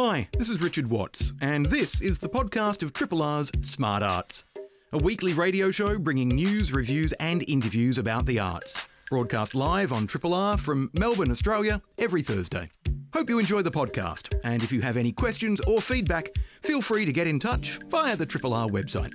[0.00, 4.44] Hi, this is Richard Watts, and this is the podcast of Triple R's Smart Arts,
[4.92, 8.80] a weekly radio show bringing news, reviews, and interviews about the arts.
[9.10, 12.70] Broadcast live on Triple R from Melbourne, Australia, every Thursday.
[13.12, 17.04] Hope you enjoy the podcast, and if you have any questions or feedback, feel free
[17.04, 19.14] to get in touch via the Triple R website.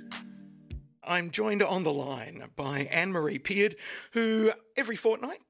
[1.02, 3.76] I'm joined on the line by Anne Marie Peard,
[4.12, 5.40] who every fortnight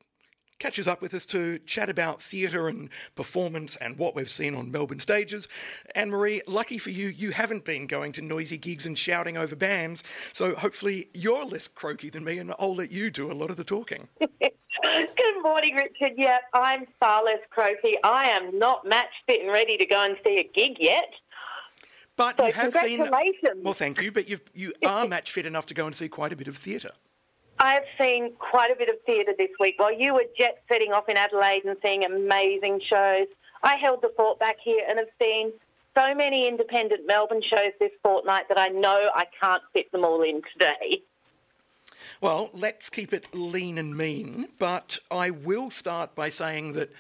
[0.59, 4.70] catches up with us to chat about theatre and performance and what we've seen on
[4.70, 5.48] Melbourne stages.
[5.95, 9.56] Anne Marie, lucky for you, you haven't been going to noisy gigs and shouting over
[9.56, 10.02] bands,
[10.33, 13.56] so hopefully you're less croaky than me and I'll let you do a lot of
[13.56, 14.09] the talking.
[14.20, 16.14] Good morning, Richard.
[16.16, 17.97] Yeah, I'm far less croaky.
[18.02, 21.09] I am not match fit and ready to go and see a gig yet.
[22.16, 22.98] But So you have seen.
[22.98, 23.62] congratulations.
[23.64, 26.33] Well, thank you, but you you are match fit enough to go and see quite
[26.33, 26.92] a bit of theatre.
[27.58, 29.78] I have seen quite a bit of theatre this week.
[29.78, 33.27] While you were jet setting off in Adelaide and seeing amazing shows,
[33.62, 35.52] I held the fort back here and have seen
[35.96, 40.22] so many independent Melbourne shows this fortnight that I know I can't fit them all
[40.22, 41.02] in today.
[42.20, 46.92] Well, let's keep it lean and mean, but I will start by saying that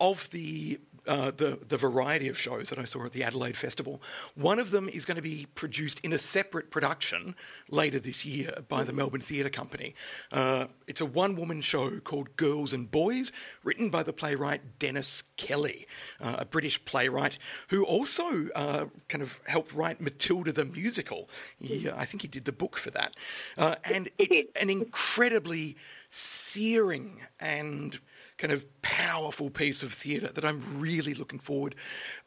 [0.00, 4.00] of the uh, the the variety of shows that I saw at the Adelaide Festival,
[4.34, 7.34] one of them is going to be produced in a separate production
[7.68, 9.94] later this year by the Melbourne Theatre Company.
[10.32, 13.32] Uh, it's a one woman show called Girls and Boys,
[13.62, 15.86] written by the playwright Dennis Kelly,
[16.20, 17.38] uh, a British playwright
[17.68, 21.28] who also uh, kind of helped write Matilda the musical.
[21.60, 23.16] He, uh, I think he did the book for that,
[23.58, 25.76] uh, and it's an incredibly
[26.14, 27.98] searing and
[28.38, 31.74] kind of powerful piece of theatre that I'm really looking forward,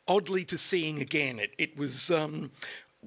[0.08, 1.40] oddly, to seeing again.
[1.40, 2.12] It, it was.
[2.12, 2.52] Um,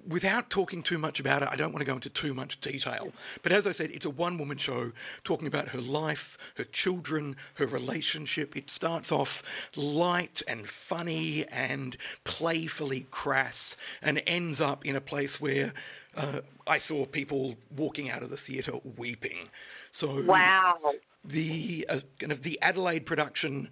[0.06, 3.12] Without talking too much about it, I don't want to go into too much detail.
[3.42, 4.92] But as I said, it's a one woman show
[5.24, 8.56] talking about her life, her children, her relationship.
[8.56, 9.42] It starts off
[9.76, 15.74] light and funny and playfully crass and ends up in a place where
[16.16, 19.48] uh, I saw people walking out of the theatre weeping.
[19.92, 20.78] So Wow.
[21.24, 23.68] the uh, kind of the Adelaide production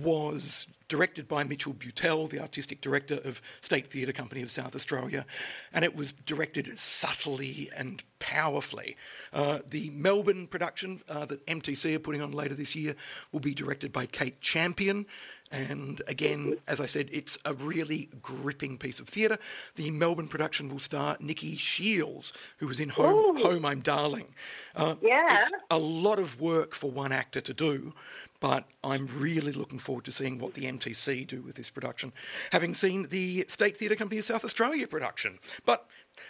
[0.00, 5.24] was directed by Mitchell Butel, the artistic director of State Theatre Company of South Australia,
[5.72, 8.96] and it was directed subtly and powerfully.
[9.32, 12.94] Uh, the Melbourne production uh, that MTC are putting on later this year
[13.32, 15.06] will be directed by Kate Champion.
[15.52, 19.36] And again, as I said, it's a really gripping piece of theatre.
[19.76, 23.42] The Melbourne production will star Nikki Shields, who was in Home, Ooh.
[23.42, 24.28] Home I'm Darling.
[24.74, 25.40] Uh, Yeah.
[25.40, 27.92] It's a lot of work for one actor to do,
[28.40, 32.14] but I'm really looking forward to seeing what the MTC do with this production,
[32.50, 35.38] having seen the State Theatre Company of South Australia production.
[35.66, 35.86] But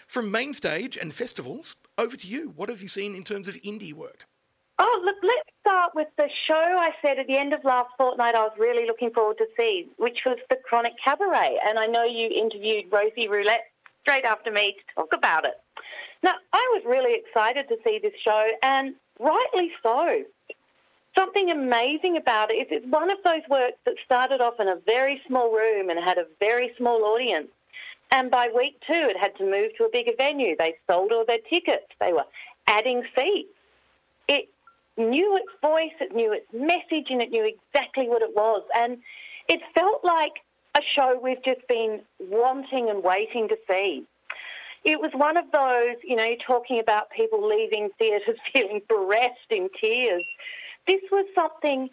[0.09, 2.53] from main stage and festivals, over to you.
[2.57, 4.27] What have you seen in terms of indie work?
[4.79, 8.35] Oh, look, let's start with the show I said at the end of last fortnight
[8.35, 11.59] I was really looking forward to see, which was the Chronic Cabaret.
[11.65, 13.71] And I know you interviewed Rosie Roulette
[14.03, 15.61] straight after me to talk about it.
[16.23, 20.25] Now, I was really excited to see this show, and rightly so.
[21.17, 24.77] Something amazing about it is it's one of those works that started off in a
[24.87, 27.49] very small room and had a very small audience.
[28.11, 30.57] And by week two, it had to move to a bigger venue.
[30.59, 31.87] They sold all their tickets.
[32.01, 32.27] They were
[32.67, 33.49] adding seats.
[34.29, 34.49] It
[34.97, 38.63] knew its voice, it knew its message, and it knew exactly what it was.
[38.77, 38.99] And
[39.49, 40.33] it felt like
[40.77, 44.05] a show we've just been wanting and waiting to see.
[44.85, 49.69] It was one of those, you know, talking about people leaving theatres feeling bereft in
[49.81, 50.25] tears.
[50.87, 51.89] This was something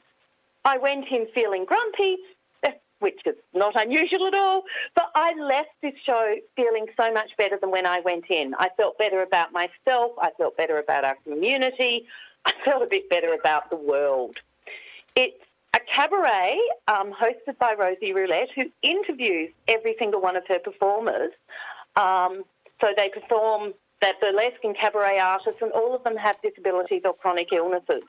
[0.66, 2.18] I went in feeling grumpy,
[2.64, 4.64] eh, which is not unusual at all,
[4.96, 8.56] but I left this show feeling so much better than when I went in.
[8.58, 12.08] I felt better about myself, I felt better about our community,
[12.46, 14.38] I felt a bit better about the world.
[15.16, 20.60] It's a cabaret um, hosted by Rosie Roulette, who interviews every single one of her
[20.60, 21.32] performers.
[21.96, 22.44] Um,
[22.82, 27.14] so they perform that burlesque and cabaret artists, and all of them have disabilities or
[27.14, 28.04] chronic illnesses.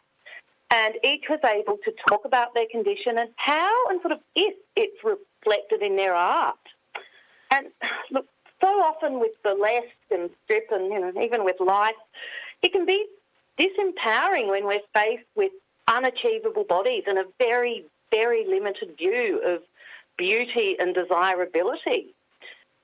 [0.70, 4.54] And each was able to talk about their condition and how and sort of if
[4.76, 6.54] it's reflected in their art.
[7.50, 7.66] And
[8.12, 8.26] look,
[8.60, 11.96] so often with burlesque and strip and you know, even with life,
[12.62, 13.04] it can be
[13.60, 15.52] disempowering when we're faced with
[15.86, 19.62] unachievable bodies and a very, very limited view of
[20.16, 22.14] beauty and desirability.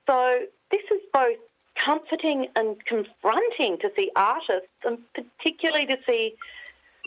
[0.05, 0.41] So
[0.71, 1.37] this is both
[1.75, 6.35] comforting and confronting to see artists and particularly to see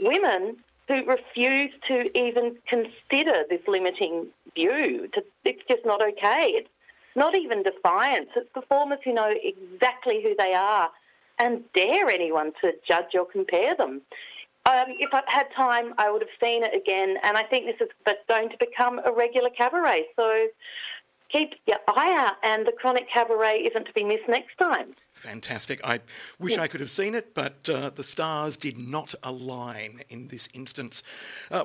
[0.00, 0.56] women
[0.88, 5.08] who refuse to even consider this limiting view.
[5.44, 6.52] It's just not okay.
[6.56, 6.68] It's
[7.14, 8.30] not even defiance.
[8.34, 10.90] It's performers who know exactly who they are
[11.40, 14.02] and dare anyone to judge or compare them.
[14.66, 17.80] Um, if I'd had time, I would have seen it again, and I think this
[17.80, 20.04] is but going to become a regular cabaret.
[20.14, 20.46] So
[21.30, 24.92] keep your eye out, and the Chronic Cabaret isn't to be missed next time.
[25.14, 25.80] Fantastic.
[25.82, 26.00] I
[26.38, 26.62] wish yeah.
[26.62, 31.02] I could have seen it, but uh, the stars did not align in this instance.
[31.50, 31.64] Uh,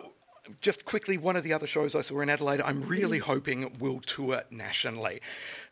[0.61, 3.31] just quickly, one of the other shows I saw in Adelaide, I'm really mm-hmm.
[3.31, 5.21] hoping will tour nationally.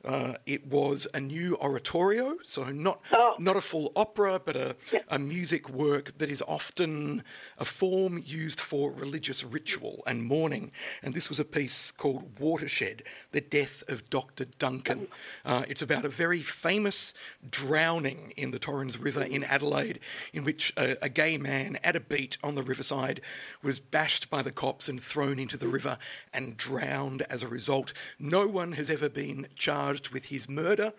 [0.06, 3.36] Uh, it was a new oratorio, so not oh.
[3.40, 5.00] not a full opera, but a, yeah.
[5.08, 7.24] a music work that is often
[7.58, 10.72] a form used for religious ritual and mourning.
[11.02, 15.08] And this was a piece called Watershed: The Death of Doctor Duncan.
[15.46, 17.14] Uh, it's about a very famous
[17.50, 20.02] drowning in the Torrens River in Adelaide,
[20.34, 23.22] in which a, a gay man at a beat on the riverside
[23.62, 25.98] was bashed by the cops and thrown into the river
[26.34, 27.94] and drowned as a result.
[28.20, 30.94] No one has ever been charged charged with his murder,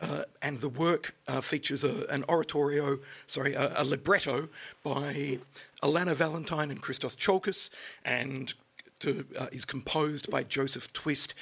[0.00, 4.48] uh, and the work uh, features a, an oratorio, sorry, a, a, libretto
[4.82, 5.38] by
[5.82, 7.68] Alana Valentine and Christos Tsiolkas,
[8.04, 8.54] and
[9.00, 11.34] to, uh, is composed by Joseph Twist.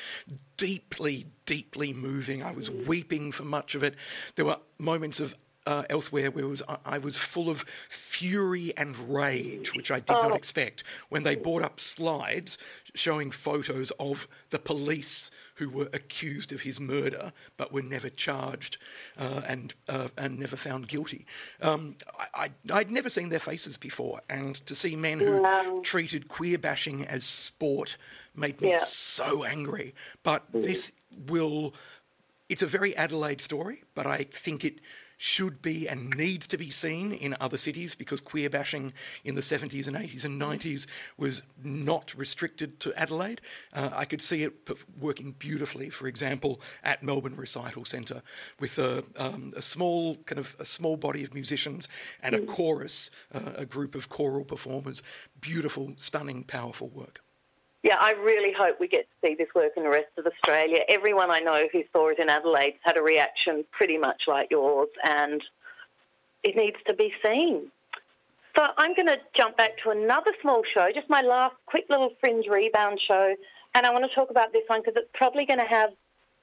[0.57, 2.43] Deeply, deeply moving.
[2.43, 3.95] I was weeping for much of it.
[4.35, 5.35] There were moments of
[5.67, 10.29] uh, elsewhere where was, I was full of fury and rage, which I did oh.
[10.29, 12.57] not expect, when they brought up slides
[12.95, 18.79] showing photos of the police who were accused of his murder but were never charged
[19.19, 21.27] uh, and uh, and never found guilty.
[21.61, 21.97] Um,
[22.35, 27.05] I, would never seen their faces before, and to see men who treated queer bashing
[27.07, 27.97] as sport
[28.35, 28.85] made me yeah.
[28.85, 29.95] so angry.
[30.23, 30.63] But mm.
[30.63, 30.93] this
[31.27, 31.75] will.
[32.49, 34.79] It's a very Adelaide story, but I think it
[35.17, 38.93] should be and needs to be seen in other cities because queer bashing
[39.25, 40.87] in the 70s and 80s and 90s
[41.17, 43.41] was not restricted to Adelaide.
[43.73, 44.69] Uh, I could see it
[44.99, 48.23] working beautifully, for example, at Melbourne Recital Centre
[48.61, 51.89] with a, um, a, small kind of a small body of musicians
[52.23, 55.03] and a chorus, uh, a group of choral performers.
[55.41, 57.21] Beautiful, stunning, powerful work
[57.83, 60.81] yeah, I really hope we get to see this work in the rest of Australia.
[60.89, 64.89] Everyone I know who saw it in Adelaide had a reaction pretty much like yours,
[65.05, 65.43] and
[66.43, 67.71] it needs to be seen.
[68.57, 72.13] So I'm going to jump back to another small show, just my last quick little
[72.21, 73.35] fringe rebound show,
[73.75, 75.91] and I want to talk about this one because it's probably going to have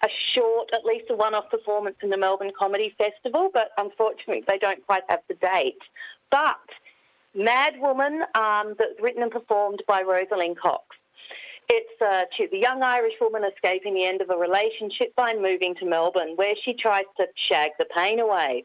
[0.05, 4.57] a short, at least a one-off performance in the Melbourne Comedy Festival, but unfortunately they
[4.57, 5.81] don't quite have the date.
[6.29, 6.59] But
[7.33, 10.83] Mad Woman, um, that's written and performed by Rosalind Cox.
[11.75, 15.85] It's uh, the young Irish woman escaping the end of a relationship by moving to
[15.87, 18.63] Melbourne, where she tries to shag the pain away.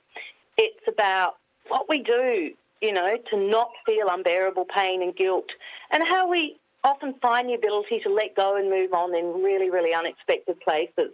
[0.59, 1.37] It's about
[1.69, 2.53] what we do,
[2.83, 5.49] you know, to not feel unbearable pain and guilt,
[5.91, 9.71] and how we often find the ability to let go and move on in really,
[9.71, 11.11] really unexpected places.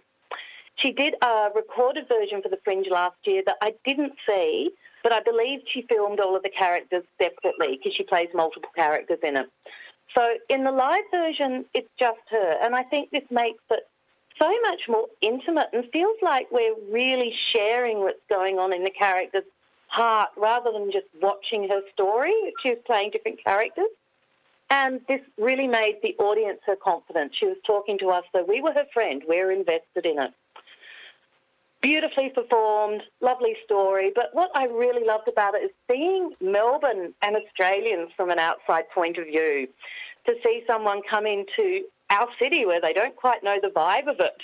[0.74, 4.72] She did a recorded version for the Fringe last year that I didn't see,
[5.04, 9.20] but I believe she filmed all of the characters separately because she plays multiple characters
[9.22, 9.46] in it.
[10.16, 12.58] So in the live version, it's just her.
[12.62, 13.86] And I think this makes it
[14.40, 18.90] so much more intimate and feels like we're really sharing what's going on in the
[18.90, 19.44] character's
[19.86, 22.34] heart rather than just watching her story.
[22.62, 23.88] She was playing different characters.
[24.70, 27.34] And this really made the audience her confident.
[27.34, 29.22] She was talking to us, so we were her friend.
[29.28, 30.32] We we're invested in it.
[31.84, 34.10] Beautifully performed, lovely story.
[34.14, 38.88] But what I really loved about it is seeing Melbourne and Australians from an outside
[38.88, 39.68] point of view
[40.24, 44.18] to see someone come into our city where they don't quite know the vibe of
[44.18, 44.42] it.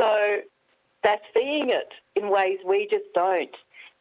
[0.00, 0.40] So
[1.04, 3.56] they're seeing it in ways we just don't.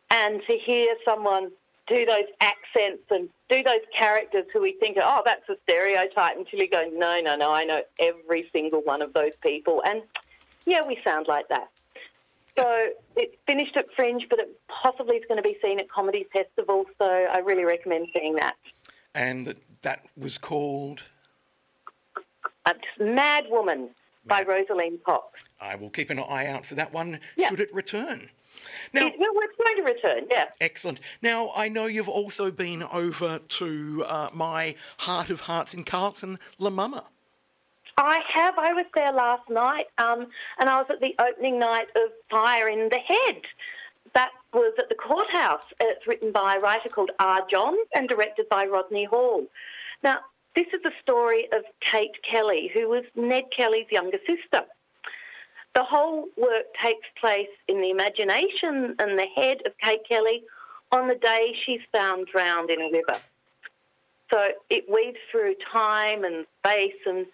[0.10, 1.52] And to hear someone
[1.86, 6.58] do those accents and do those characters who we think, oh, that's a stereotype, until
[6.58, 9.84] you go, no, no, no, I know every single one of those people.
[9.86, 10.02] And
[10.66, 11.70] yeah, we sound like that.
[12.58, 16.28] So it finished at Fringe, but it possibly is going to be seen at Comedy
[16.34, 16.86] Festival.
[16.98, 18.56] So I really recommend seeing that.
[19.14, 21.04] And that was called
[22.66, 23.90] uh, Mad Woman
[24.26, 25.42] by Rosaline Cox.
[25.60, 27.50] I will keep an eye out for that one yeah.
[27.50, 28.30] should it return.
[28.94, 30.50] Now, it, well, it's going to return, yeah.
[30.60, 31.00] Excellent.
[31.22, 36.38] Now, I know you've also been over to uh, my Heart of Hearts in Carlton,
[36.60, 37.06] La Mama.
[37.98, 38.58] I have.
[38.58, 40.28] I was there last night, um,
[40.60, 43.42] and I was at the opening night of Fire in the Head.
[44.14, 45.64] That was at the courthouse.
[45.80, 47.46] It's written by a writer called R.
[47.50, 49.46] Johns and directed by Rodney Hall.
[50.04, 50.20] Now,
[50.56, 54.66] this is the story of Kate Kelly, who was Ned Kelly's younger sister.
[55.74, 60.44] The whole work takes place in the imagination and the head of Kate Kelly
[60.92, 63.20] on the day she's found drowned in a river.
[64.30, 67.26] So it weaves through time and space, and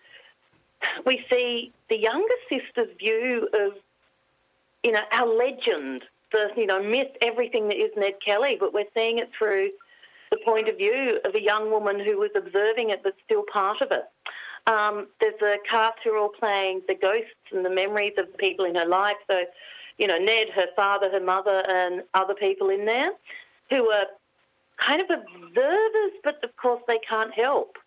[1.06, 3.74] we see the younger sister's view of,
[4.84, 8.86] you know, our legend, the you know myth, everything that is Ned Kelly, but we're
[8.96, 9.70] seeing it through
[10.32, 13.82] the point of view of a young woman who was observing it but still part
[13.82, 14.04] of it.
[14.68, 18.66] Um, there's a cast who are all playing the ghosts and the memories of people
[18.66, 19.16] in her life.
[19.32, 19.46] So,
[19.98, 23.12] you know, Ned, her father, her mother, and other people in there
[23.70, 24.06] who are
[24.78, 27.78] kind of observers, but of course they can't help.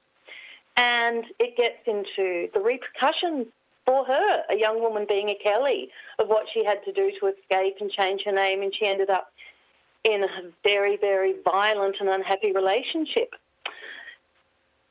[0.81, 3.49] And it gets into the repercussions
[3.85, 7.27] for her, a young woman being a Kelly, of what she had to do to
[7.27, 9.31] escape and change her name, and she ended up
[10.05, 10.29] in a
[10.65, 13.35] very, very violent and unhappy relationship.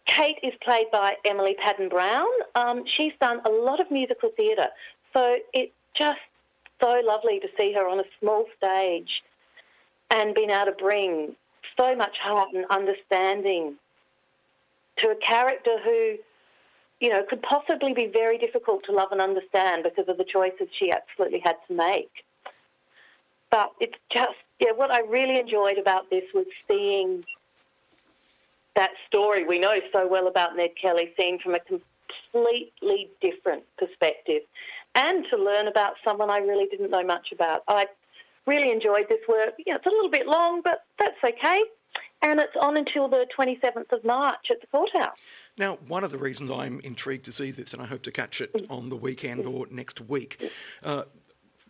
[0.05, 2.27] Kate is played by Emily Paddon-Brown.
[2.53, 4.69] Um, she's done a lot of musical theatre,
[5.12, 6.19] so it's just
[6.79, 9.24] so lovely to see her on a small stage
[10.12, 11.36] and being able to bring
[11.75, 13.75] so much heart and understanding
[14.99, 16.15] to a character who,
[16.99, 20.67] you know, could possibly be very difficult to love and understand because of the choices
[20.77, 22.11] she absolutely had to make.
[23.51, 27.23] But it's just, yeah, what I really enjoyed about this was seeing
[28.75, 34.43] that story we know so well about Ned Kelly seen from a completely different perspective
[34.95, 37.63] and to learn about someone I really didn't know much about.
[37.67, 37.87] I
[38.45, 39.53] really enjoyed this work.
[39.57, 41.63] You know, it's a little bit long, but that's okay.
[42.21, 45.17] And it's on until the 27th of March at the courthouse.
[45.57, 48.41] Now, one of the reasons I'm intrigued to see this, and I hope to catch
[48.41, 50.51] it on the weekend or next week,
[50.83, 51.03] uh,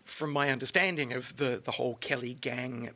[0.06, 2.90] from my understanding of the, the whole Kelly gang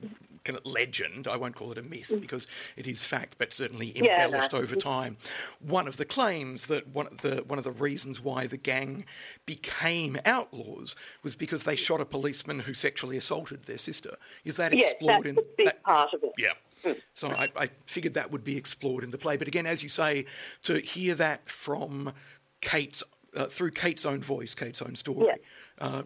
[0.43, 2.19] kind of legend, I won't call it a myth mm.
[2.19, 4.63] because it is fact, but certainly embellished yeah, no.
[4.63, 5.17] over time.
[5.59, 9.05] One of the claims that one of the one of the reasons why the gang
[9.45, 14.15] became outlaws was because they shot a policeman who sexually assaulted their sister.
[14.43, 16.33] Is that explored in a big that part of it?
[16.37, 16.53] Yeah.
[17.15, 19.37] So I, I figured that would be explored in the play.
[19.37, 20.25] But again, as you say,
[20.63, 22.11] to hear that from
[22.59, 23.03] Kate's
[23.35, 25.35] uh, through Kate's own voice, Kate's own story, yeah.
[25.79, 26.03] uh,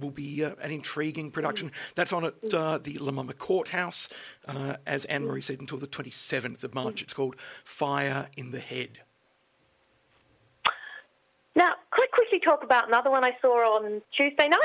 [0.00, 1.70] will be uh, an intriguing production.
[1.94, 4.08] That's on at uh, the La Mama Courthouse,
[4.48, 7.02] uh, as Anne Marie said, until the 27th of March.
[7.02, 9.00] It's called Fire in the Head.
[11.56, 14.58] Now, could I quickly talk about another one I saw on Tuesday night?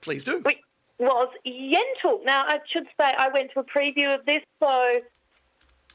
[0.00, 0.40] Please do.
[0.40, 0.58] Which
[0.98, 2.24] was Yentl.
[2.24, 5.00] Now, I should say I went to a preview of this, so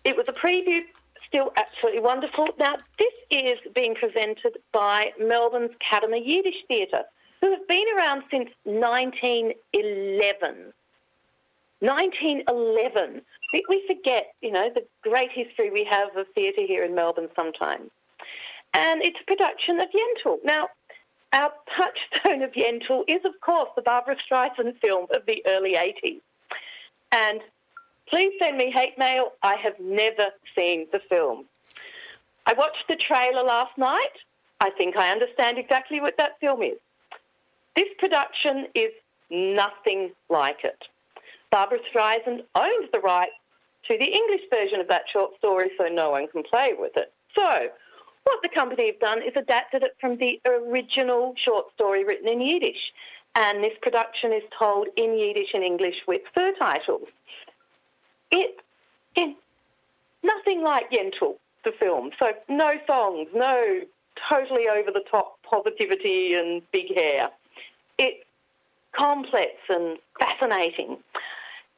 [0.03, 0.81] it was a preview,
[1.27, 2.47] still absolutely wonderful.
[2.57, 7.03] Now, this is being presented by Melbourne's Kadima Yiddish Theatre
[7.43, 10.73] who have been around since 1911.
[11.81, 13.21] 1911.
[13.51, 17.27] We, we forget, you know, the great history we have of theatre here in Melbourne
[17.35, 17.91] sometimes.
[18.73, 20.37] And it's a production of Yentl.
[20.45, 20.69] Now,
[21.33, 26.21] our touchstone of Yentl is, of course, the Barbra Streisand film of the early 80s.
[27.11, 27.41] And
[28.07, 29.33] please send me hate mail.
[29.41, 31.45] I have never seen the film.
[32.45, 34.15] I watched the trailer last night.
[34.59, 36.77] I think I understand exactly what that film is.
[37.75, 38.91] This production is
[39.29, 40.83] nothing like it.
[41.51, 43.33] Barbra Streisand owns the rights
[43.89, 47.11] to the English version of that short story, so no one can play with it.
[47.35, 47.69] So,
[48.23, 52.41] what the company have done is adapted it from the original short story written in
[52.41, 52.93] Yiddish.
[53.35, 57.07] And this production is told in Yiddish and English with surtitles.
[58.31, 58.59] It
[59.15, 59.35] is
[60.21, 62.11] nothing like Yentl, the film.
[62.19, 63.81] So, no songs, no
[64.29, 67.29] totally over the top positivity and big hair
[67.97, 68.23] it's
[68.91, 70.97] complex and fascinating.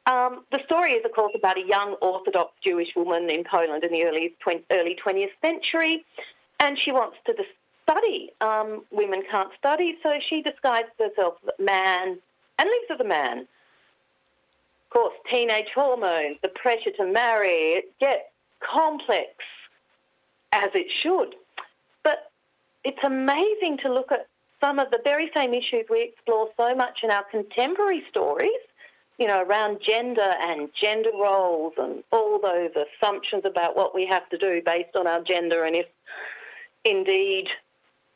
[0.06, 3.92] Um, the story is, of course, about a young Orthodox Jewish woman in Poland in
[3.92, 6.04] the early, 20, early 20th century,
[6.60, 7.34] and she wants to
[7.88, 8.32] study.
[8.40, 12.18] Um, women can't study, so she disguises herself as a man
[12.58, 13.40] and lives as a man.
[13.40, 18.24] Of course, teenage hormones, the pressure to marry, it gets
[18.60, 19.30] complex,
[20.52, 21.34] as it should.
[22.02, 22.30] But
[22.84, 24.26] it's amazing to look at
[24.60, 28.50] some of the very same issues we explore so much in our contemporary stories,
[29.18, 34.28] you know, around gender and gender roles and all those assumptions about what we have
[34.30, 35.86] to do based on our gender and if
[36.86, 37.48] indeed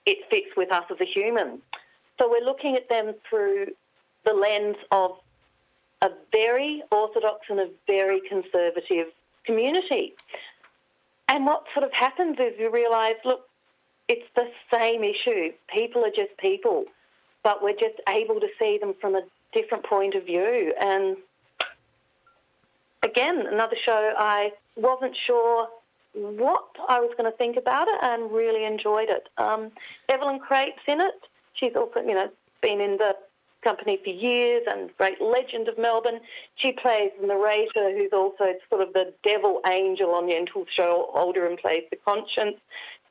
[0.07, 1.61] it fits with us as a human.
[2.19, 3.67] So we're looking at them through
[4.25, 5.13] the lens of
[6.03, 9.09] a very orthodox and a very conservative
[9.45, 10.15] community.
[11.29, 13.49] And what sort of happens is we realise, look,
[14.09, 15.53] it's the same issue.
[15.69, 16.85] People are just people,
[17.43, 19.23] but we're just able to see them from a
[19.53, 20.75] different point of view.
[20.81, 21.17] And
[23.03, 25.69] again, another show I wasn't sure
[26.15, 29.29] what I was going to think about it and really enjoyed it.
[29.39, 29.71] Um,
[30.09, 31.29] Evelyn Krape's in it.
[31.55, 32.31] She's also, you know,
[32.63, 33.17] been in the
[33.63, 36.21] company for years and great legend of Melbourne.
[36.57, 41.11] She plays the narrator, who's also sort of the devil angel on Yentl's show.
[41.15, 42.57] Alderman plays the conscience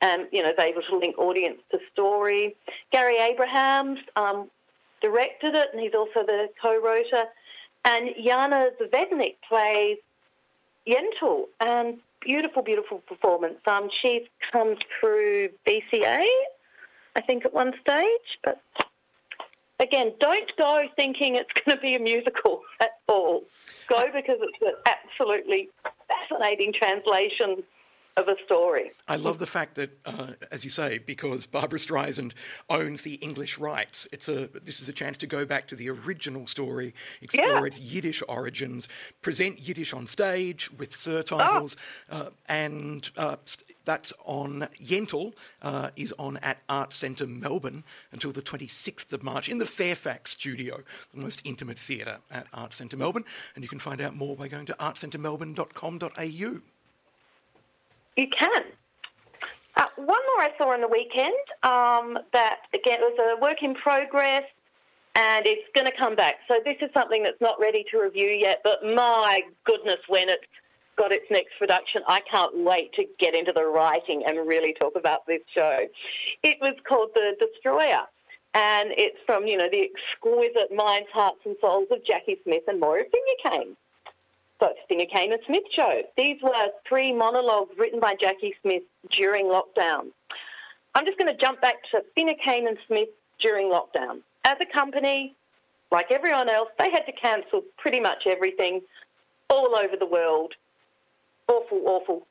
[0.02, 2.56] And, you know, is able to link audience to story.
[2.90, 4.50] Gary Abrahams um,
[5.02, 7.24] directed it, and he's also the co-writer.
[7.84, 9.98] And Jana Zvednik plays
[10.86, 13.58] Yentl, and beautiful, beautiful performance.
[13.66, 16.24] Um, she's come through BCA,
[17.16, 18.38] I think, at one stage.
[18.44, 18.60] But
[19.78, 23.44] again, don't go thinking it's going to be a musical at all.
[23.88, 25.68] Go because it's an absolutely
[26.08, 27.62] fascinating translation
[28.16, 28.90] of a story.
[29.08, 32.32] I love the fact that, uh, as you say, because Barbra Streisand
[32.68, 35.88] owns the English rights, it's a this is a chance to go back to the
[35.90, 37.64] original story, explore Yeah.
[37.64, 38.88] its Yiddish origins,
[39.22, 41.76] present Yiddish on stage with surtitles,
[42.10, 43.36] uh, and uh,
[43.84, 49.48] that's on Yentl uh, is on at Art Centre Melbourne until the 26th of March
[49.48, 50.82] in the Fairfax studio,
[51.14, 53.24] the most intimate theatre at Art Centre Melbourne,
[53.54, 56.60] and you can find out more by going to artcentremelbourne.com.au.
[58.20, 58.64] You can.
[59.76, 63.62] Uh, one more I saw on the weekend um, that, again, it was a work
[63.62, 64.44] in progress
[65.14, 66.34] and it's going to come back.
[66.46, 70.44] So this is something that's not ready to review yet, but my goodness, when it's
[70.98, 74.96] got its next production, I can't wait to get into the writing and really talk
[74.96, 75.86] about this show.
[76.42, 78.02] It was called The Destroyer.
[78.52, 82.80] And it's from, you know, the exquisite minds, hearts and souls of Jackie Smith and
[82.80, 83.04] Moira
[83.44, 83.76] Finucane.
[84.88, 86.02] Finucane and Smith show.
[86.16, 90.08] These were three monologues written by Jackie Smith during lockdown.
[90.94, 94.20] I'm just going to jump back to Kane and Smith during lockdown.
[94.44, 95.34] As a company,
[95.90, 98.82] like everyone else, they had to cancel pretty much everything
[99.48, 100.54] all over the world.
[101.48, 102.26] Awful, awful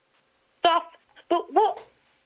[0.60, 0.84] stuff.
[1.30, 1.82] But what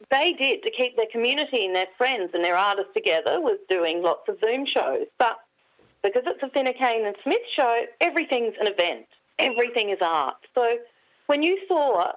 [0.10, 4.02] they did to keep their community and their friends and their artists together was doing
[4.02, 5.08] lots of Zoom shows.
[5.18, 5.40] But
[6.04, 9.06] because it's a Finucane and Smith show, everything's an event.
[9.40, 10.38] Everything is art.
[10.56, 10.78] So
[11.28, 12.14] when you saw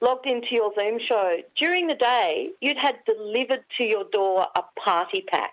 [0.00, 4.62] logged into your Zoom show, during the day, you'd had delivered to your door a
[4.78, 5.52] party pack.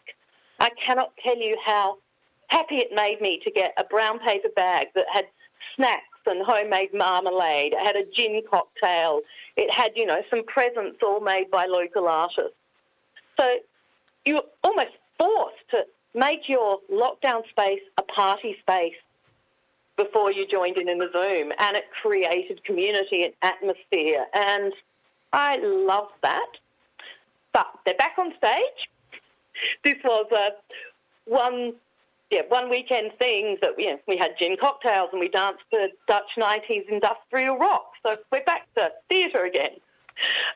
[0.60, 1.98] I cannot tell you how
[2.48, 5.26] happy it made me to get a brown paper bag that had
[5.76, 7.74] snacks and homemade marmalade.
[7.74, 9.22] It had a gin cocktail.
[9.56, 12.56] It had, you know, some presents all made by local artists.
[13.40, 13.58] So
[14.26, 18.96] you were almost forced to make your lockdown space a party space
[19.98, 24.74] before you joined in in the Zoom, and it created community and atmosphere, and
[25.34, 26.50] I love that.
[27.54, 28.90] But they're back on stage.
[29.84, 30.50] This was a
[31.26, 31.74] one,
[32.30, 35.88] yeah, one weekend thing that you know, we had gin cocktails and we danced to
[36.08, 37.94] Dutch 90s industrial rock.
[38.06, 39.72] So we're back to theatre again.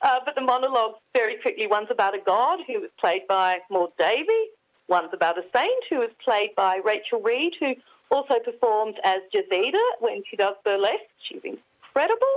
[0.03, 3.91] Uh, but the monologues very quickly, one's about a god who was played by Maude
[3.97, 4.49] Davey,
[4.87, 7.73] one's about a saint who was played by Rachel Reed, who
[8.11, 10.99] also performs as Jazida when she does burlesque.
[11.23, 12.27] She's incredible.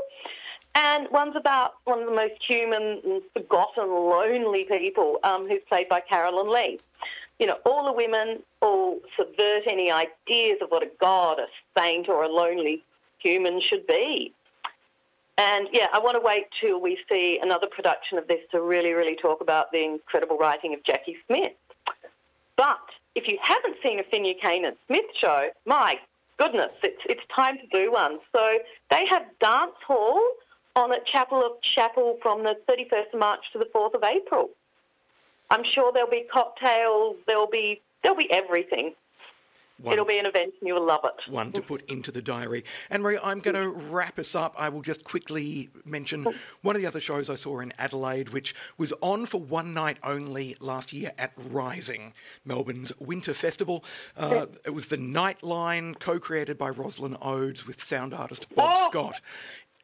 [0.75, 5.89] And one's about one of the most human and forgotten, lonely people, um, who's played
[5.89, 6.81] by Carolyn Lee.
[7.39, 11.47] You know, all the women all subvert any ideas of what a god, a
[11.79, 12.83] saint, or a lonely
[13.19, 14.33] human should be.
[15.37, 18.93] And yeah, I want to wait till we see another production of this to really,
[18.93, 21.53] really talk about the incredible writing of Jackie Smith.
[22.57, 22.79] But
[23.15, 25.99] if you haven't seen a Finucane and Smith show, my
[26.39, 28.19] goodness, it's, it's time to do one.
[28.33, 28.59] So
[28.91, 30.21] they have dance hall
[30.77, 34.51] on at Chapel off Chapel from the 31st of March to the 4th of April.
[35.51, 38.95] I'm sure there'll be cocktails, there'll be there'll be everything.
[39.79, 41.31] One- It'll be an event and you will love it.
[41.31, 42.65] one to put into the diary.
[42.91, 44.55] Anne Marie, I'm going to wrap us up.
[44.57, 46.25] I will just quickly mention
[46.63, 49.99] one of the other shows I saw in Adelaide, which was on for one night
[50.05, 52.13] only last year at Rising,
[52.45, 53.85] Melbourne's Winter Festival.
[54.17, 58.89] Uh, it was the Nightline, co-created by Rosalind Odes with sound artist Bob Oh!
[58.91, 59.21] Scott.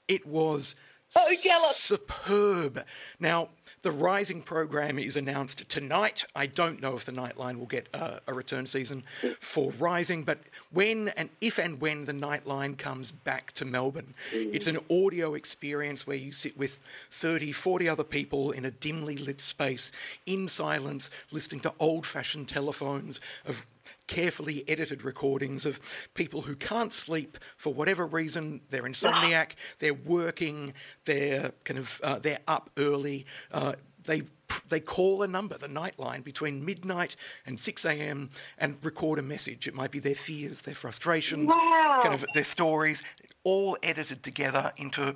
[0.06, 0.74] It was
[1.16, 1.76] Oh, jealous.
[1.76, 2.84] superb.
[3.18, 3.48] Now,
[3.82, 6.24] the Rising program is announced tonight.
[6.36, 9.02] I don't know if the Nightline will get uh, a return season
[9.40, 10.38] for Rising, but
[10.70, 16.06] when and if and when the Nightline comes back to Melbourne, it's an audio experience
[16.06, 16.78] where you sit with
[17.10, 19.90] 30, 40 other people in a dimly lit space
[20.26, 23.64] in silence, listening to old fashioned telephones of
[24.10, 25.80] carefully edited recordings of
[26.14, 28.60] people who can't sleep for whatever reason.
[28.70, 29.52] They're insomniac.
[29.78, 30.74] They're working.
[31.04, 33.24] They're kind of uh, they're up early.
[33.52, 34.22] Uh, they
[34.68, 37.14] they call a number, the nightline, between midnight
[37.46, 38.30] and 6 a.m.
[38.58, 39.68] and record a message.
[39.68, 42.00] It might be their fears, their frustrations, Wow.
[42.02, 43.00] kind of their stories,
[43.44, 45.14] all edited together into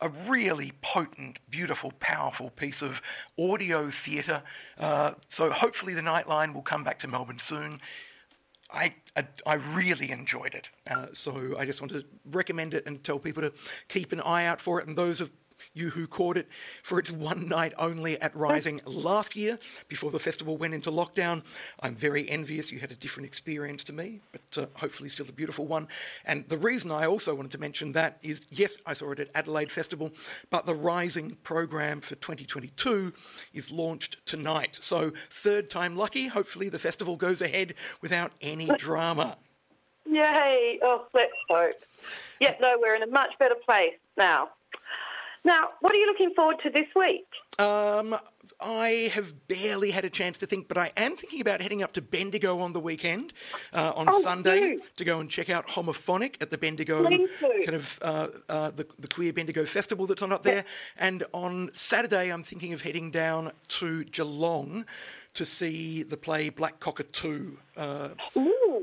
[0.00, 3.02] a really potent, beautiful, powerful piece of
[3.38, 4.42] audio theatre.
[4.78, 7.82] Uh, so hopefully the Nightline will come back to Melbourne soon.
[8.72, 10.68] I, I, I really enjoyed it.
[10.88, 13.52] Uh, so I just want to recommend it and tell people to
[13.88, 14.86] keep an eye out for it.
[14.86, 15.30] And those of
[15.74, 16.48] you who caught it
[16.82, 21.42] for its one night only at Rising last year before the festival went into lockdown.
[21.80, 22.70] I'm very envious.
[22.70, 25.88] You had a different experience to me, but uh, hopefully still a beautiful one.
[26.24, 29.28] And the reason I also wanted to mention that is yes, I saw it at
[29.34, 30.12] Adelaide Festival,
[30.50, 33.12] but the Rising program for 2022
[33.52, 34.78] is launched tonight.
[34.80, 36.26] So, third time lucky.
[36.26, 39.36] Hopefully, the festival goes ahead without any drama.
[40.10, 40.78] Yay!
[40.82, 41.74] Oh, let's hope.
[42.40, 44.50] Yeah, no, we're in a much better place now.
[45.44, 47.26] Now, what are you looking forward to this week?
[47.58, 48.16] Um,
[48.60, 51.94] I have barely had a chance to think, but I am thinking about heading up
[51.94, 53.32] to Bendigo on the weekend,
[53.72, 54.82] uh, on Oh, Sunday, do.
[54.96, 59.08] to go and check out Homophonic at the Bendigo kind of uh, uh, the, the
[59.08, 60.64] Queer Bendigo Festival that's on up there.
[60.98, 64.84] And on Saturday, I'm thinking of heading down to Geelong
[65.32, 67.56] to see the play Black Cockatoo.
[67.76, 68.10] Uh,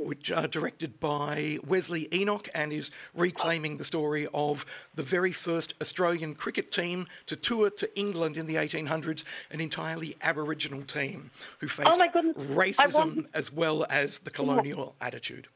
[0.08, 4.66] which are directed by Wesley Enoch and is reclaiming the story of
[4.96, 10.16] the very first Australian cricket team to tour to England in the 1800s, an entirely
[10.22, 12.38] Aboriginal team who faced Oh goodness.
[12.38, 15.50] I racism want- as well as the colonial attitude.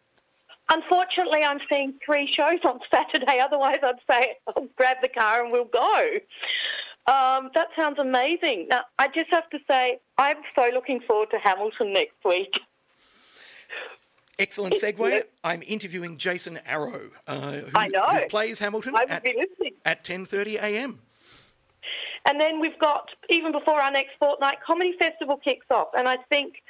[0.70, 3.40] Unfortunately, I'm seeing three shows on Saturday.
[3.40, 6.18] Otherwise, I'd say I'll grab the car and we'll go.
[7.08, 8.68] Um, that sounds amazing.
[8.70, 12.60] Now, I just have to say, I'm so looking forward to Hamilton next week.
[14.42, 15.24] Excellent segue.
[15.44, 18.08] I'm interviewing Jason Arrow, uh, who, I know.
[18.08, 19.74] who plays Hamilton I at, be listening.
[19.86, 21.00] at 10:30 a.m.
[22.26, 25.90] And then we've got, even before our next fortnight, Comedy Festival kicks off.
[25.98, 26.62] And I think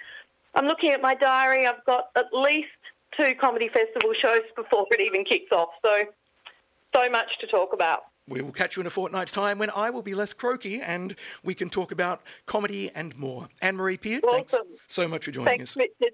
[0.55, 2.69] I'm looking at my diary, I've got at least
[3.17, 5.69] two Comedy Festival shows before it even kicks off.
[5.83, 6.03] So,
[6.95, 8.03] so much to talk about.
[8.27, 11.15] We will catch you in a fortnight's time when I will be less croaky and
[11.43, 13.49] we can talk about comedy and more.
[13.61, 14.55] Anne Marie Peard, thanks
[14.87, 15.77] so much for joining Thanks, us.
[15.77, 16.13] Richard.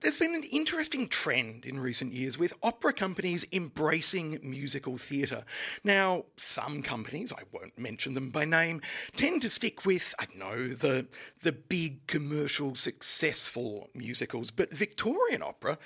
[0.00, 5.44] there's been an interesting trend in recent years with opera companies embracing musical theatre.
[5.84, 8.80] Now, some companies, I won't mention them by name,
[9.16, 11.06] tend to stick with, I don't know, the,
[11.42, 15.78] the big commercial successful musicals, but Victorian Opera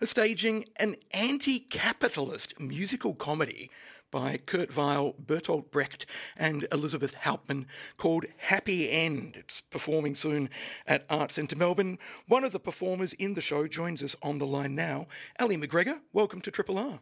[0.00, 3.70] are staging an anti capitalist musical comedy
[4.12, 9.36] by Kurt Weill, Bertolt Brecht, and Elizabeth Hauptmann called Happy End.
[9.36, 10.50] It's performing soon
[10.86, 11.98] at Art Centre Melbourne.
[12.28, 15.08] One of the performers in the show joins us on the line now.
[15.40, 17.00] Ali McGregor, welcome to Triple R.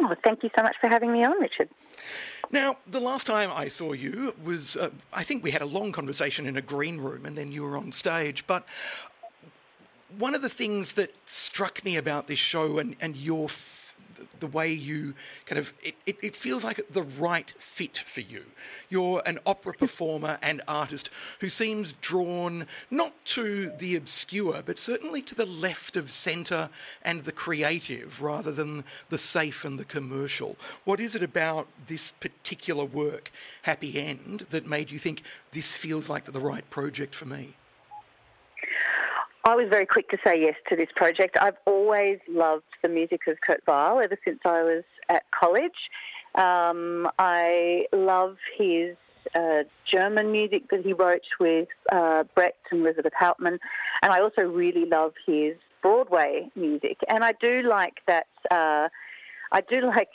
[0.00, 1.68] Oh, thank you so much for having me on, Richard.
[2.50, 5.92] Now, the last time I saw you was, uh, I think we had a long
[5.92, 8.46] conversation in a green room and then you were on stage.
[8.46, 8.66] But
[10.16, 13.48] one of the things that struck me about this show and, and your
[14.40, 15.14] the way you
[15.46, 18.44] kind of it, it, it feels like the right fit for you.
[18.88, 19.78] You're an opera hmm.
[19.78, 25.96] performer and artist who seems drawn not to the obscure, but certainly to the left
[25.96, 26.70] of centre
[27.02, 30.56] and the creative rather than the safe and the commercial.
[30.84, 33.30] What is it about this particular work,
[33.62, 35.22] Happy End, that made you think
[35.52, 37.54] this feels like the right project for me?
[39.46, 41.36] I was very quick to say yes to this project.
[41.38, 45.90] I've always loved the music of Kurt Weill ever since I was at college.
[46.34, 48.96] Um, I love his
[49.34, 53.58] uh, German music that he wrote with uh, Brecht and Elizabeth Hauptmann,
[54.02, 56.96] and I also really love his Broadway music.
[57.08, 58.26] And I do like that.
[58.50, 58.88] Uh,
[59.52, 60.10] I do like.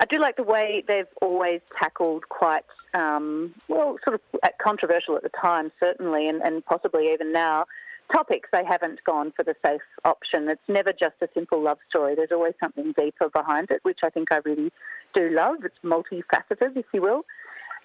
[0.00, 4.20] I do like the way they've always tackled quite, um, well, sort of
[4.60, 7.66] controversial at the time, certainly, and, and possibly even now,
[8.12, 8.48] topics.
[8.52, 10.48] They haven't gone for the safe option.
[10.48, 12.14] It's never just a simple love story.
[12.14, 14.72] There's always something deeper behind it, which I think I really
[15.14, 15.56] do love.
[15.64, 17.24] It's multifaceted, if you will.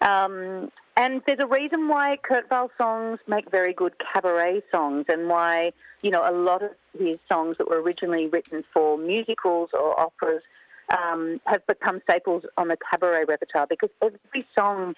[0.01, 5.29] Um, and there's a reason why Kurt Weill songs make very good cabaret songs, and
[5.29, 9.99] why you know a lot of his songs that were originally written for musicals or
[9.99, 10.41] operas
[10.91, 14.95] um, have become staples on the cabaret repertoire because every song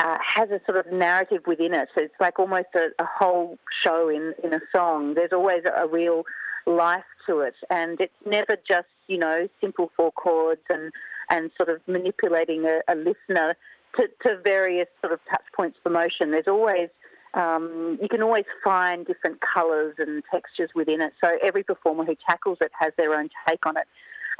[0.00, 1.88] uh, has a sort of narrative within it.
[1.94, 5.14] So it's like almost a, a whole show in, in a song.
[5.14, 6.24] There's always a, real
[6.66, 10.92] life to it, and it's never just you know simple four chords and
[11.28, 13.56] and sort of manipulating a, a listener
[13.96, 16.30] to, to various sort of touch points of emotion.
[16.30, 16.88] There's always
[17.34, 21.12] um, you can always find different colours and textures within it.
[21.22, 23.86] So every performer who tackles it has their own take on it.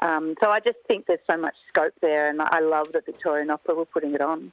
[0.02, 3.50] Um, so I just think there's so much scope there, and I love that Victorian
[3.50, 4.52] Opera were putting it on.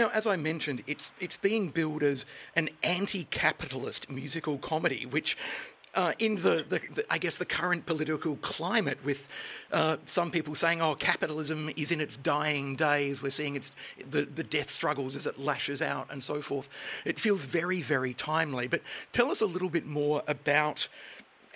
[0.00, 2.24] Now, as I mentioned, it's it's being billed as
[2.56, 5.36] an anti-capitalist musical comedy, which
[5.94, 9.28] uh, in the, the, the, I guess, the current political climate, with
[9.72, 13.20] uh, some people saying, "Oh, capitalism is in its dying days.
[13.20, 13.72] We're seeing its
[14.10, 16.70] the, the death struggles as it lashes out, and so forth."
[17.04, 18.68] It feels very, very timely.
[18.68, 18.80] But
[19.12, 20.88] tell us a little bit more about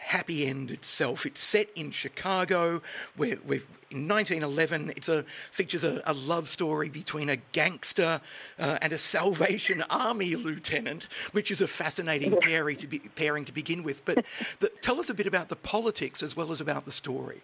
[0.05, 1.25] Happy End itself.
[1.25, 2.83] It's set in Chicago,
[3.17, 4.91] where we've in 1911.
[4.91, 8.21] It a, features a, a, love story between a gangster
[8.59, 13.53] uh, and a Salvation Army lieutenant, which is a fascinating pairing to, be, pairing to
[13.53, 14.05] begin with.
[14.05, 14.27] But
[14.61, 17.43] the, tell us a bit about the politics as well as about the story.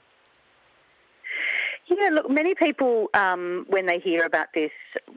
[1.87, 4.71] Yeah, look, many people, um, when they hear about this,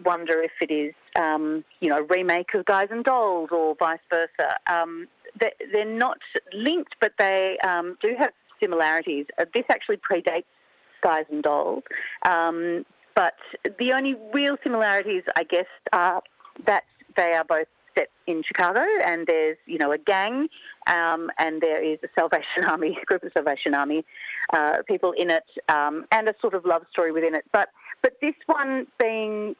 [0.03, 4.57] wonder if it is, um, you know, remake of Guys and Dolls or vice versa.
[4.65, 5.07] Um,
[5.39, 6.19] they're not
[6.53, 9.25] linked, but they um, do have similarities.
[9.37, 10.45] Uh, this actually predates
[11.01, 11.83] Guys and Dolls,
[12.25, 13.35] um, but
[13.79, 16.21] the only real similarities, I guess, are
[16.65, 16.83] that
[17.15, 20.47] they are both set in Chicago, and there's you know a gang,
[20.87, 24.05] um, and there is a Salvation Army group of Salvation Army
[24.53, 27.45] uh, people in it, um, and a sort of love story within it.
[27.51, 27.69] But
[28.01, 29.55] but this one being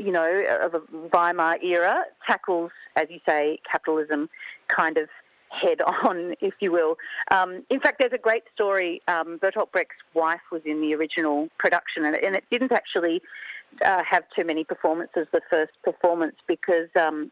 [0.00, 0.80] you know, of a
[1.12, 4.28] Weimar era, tackles, as you say, capitalism
[4.68, 5.08] kind of
[5.50, 6.96] head on, if you will.
[7.30, 9.02] Um, in fact, there's a great story.
[9.08, 13.20] Um, Bertolt Brecht's wife was in the original production, and, and it didn't actually
[13.84, 17.30] uh, have too many performances, the first performance, because um,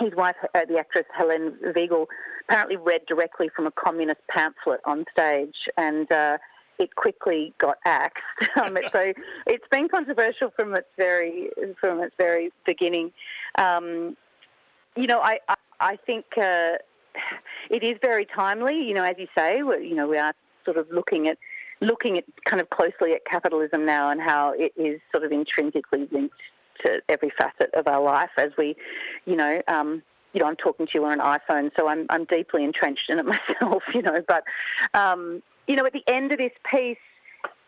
[0.00, 2.06] his wife, uh, the actress Helene Weigel,
[2.48, 6.38] apparently read directly from a communist pamphlet on stage, and uh,
[6.78, 8.22] it quickly got axed.
[8.62, 9.12] Um, so
[9.46, 13.12] it's been controversial from its very from its very beginning.
[13.56, 14.16] Um,
[14.96, 16.78] you know, I I, I think uh,
[17.70, 18.82] it is very timely.
[18.82, 20.34] You know, as you say, you know, we are
[20.64, 21.38] sort of looking at
[21.80, 26.08] looking at kind of closely at capitalism now and how it is sort of intrinsically
[26.10, 26.40] linked
[26.82, 28.30] to every facet of our life.
[28.38, 28.76] As we,
[29.24, 29.62] you know.
[29.68, 33.08] Um, you know, I'm talking to you on an iPhone, so I'm I'm deeply entrenched
[33.08, 33.24] in it
[33.60, 33.82] myself.
[33.94, 34.44] You know, but
[34.92, 36.98] um, you know, at the end of this piece,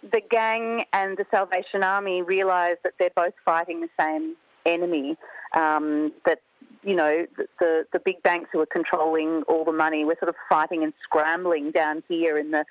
[0.03, 5.17] the gang and the Salvation Army realise that they're both fighting the same enemy.
[5.55, 6.41] Um, that
[6.85, 7.27] you know,
[7.59, 10.93] the, the big banks who are controlling all the money, we're sort of fighting and
[11.03, 12.65] scrambling down here in the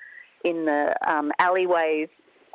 [0.44, 2.08] in the um, alleyways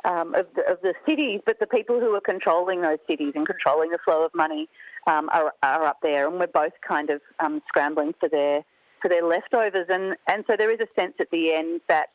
[0.04, 3.46] um, of, the, of the cities, but the people who are controlling those cities and
[3.46, 4.68] controlling the flow of money
[5.06, 8.64] um, are, are up there, and we're both kind of um, scrambling for their
[9.00, 12.08] for their leftovers, and and so there is a sense at the end that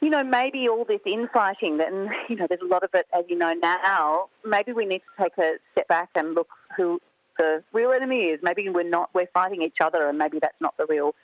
[0.00, 3.24] you know, maybe all this infighting, and you know, there's a lot of it, as
[3.28, 4.28] you know now.
[4.44, 7.00] Maybe we need to take a step back and look who
[7.38, 8.40] the real enemy is.
[8.42, 11.14] Maybe we're not we're fighting each other, and maybe that's not the real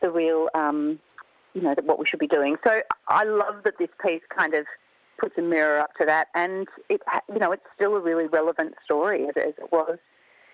[0.00, 0.98] the real um,
[1.54, 2.56] you know what we should be doing.
[2.66, 4.66] So I love that this piece kind of
[5.18, 7.00] puts a mirror up to that, and it
[7.32, 9.98] you know it's still a really relevant story as, it was.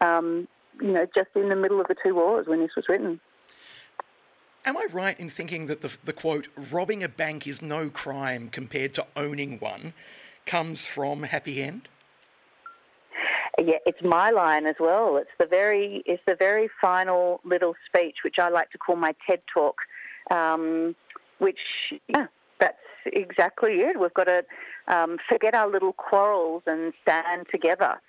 [0.00, 0.48] Um,
[0.80, 3.20] you know, just in the middle of the two wars when this was written.
[4.64, 8.49] Am I right in thinking that the, the quote, robbing a bank is no crime
[8.51, 9.94] compared to owning one,
[10.44, 11.88] comes from Happy End?
[13.59, 15.16] yeah, it's my line as well.
[15.16, 19.14] It's the very it's the very final little speech, which I like to call my
[19.27, 19.77] TED talk.
[20.31, 20.94] Um,
[21.38, 21.59] which
[22.09, 22.27] yeah,
[22.61, 23.99] that's exactly it.
[23.99, 24.44] We've got to
[24.88, 28.01] um, forget our little quarrels and stand together.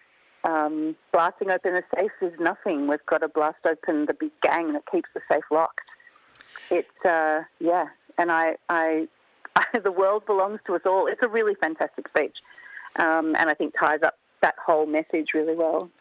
[0.43, 2.87] Um, blasting open the safe is nothing.
[2.87, 5.81] We've got to blast open the big gang that keeps the safe locked.
[6.71, 9.07] It's uh, yeah, and I, I,
[9.55, 11.07] I, the world belongs to us all.
[11.07, 12.37] It's a really fantastic speech,
[12.95, 15.91] um, and I think ties up that whole message really well.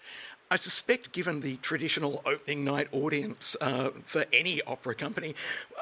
[0.53, 5.35] I suspect, given the traditional opening night audience uh, for any opera company,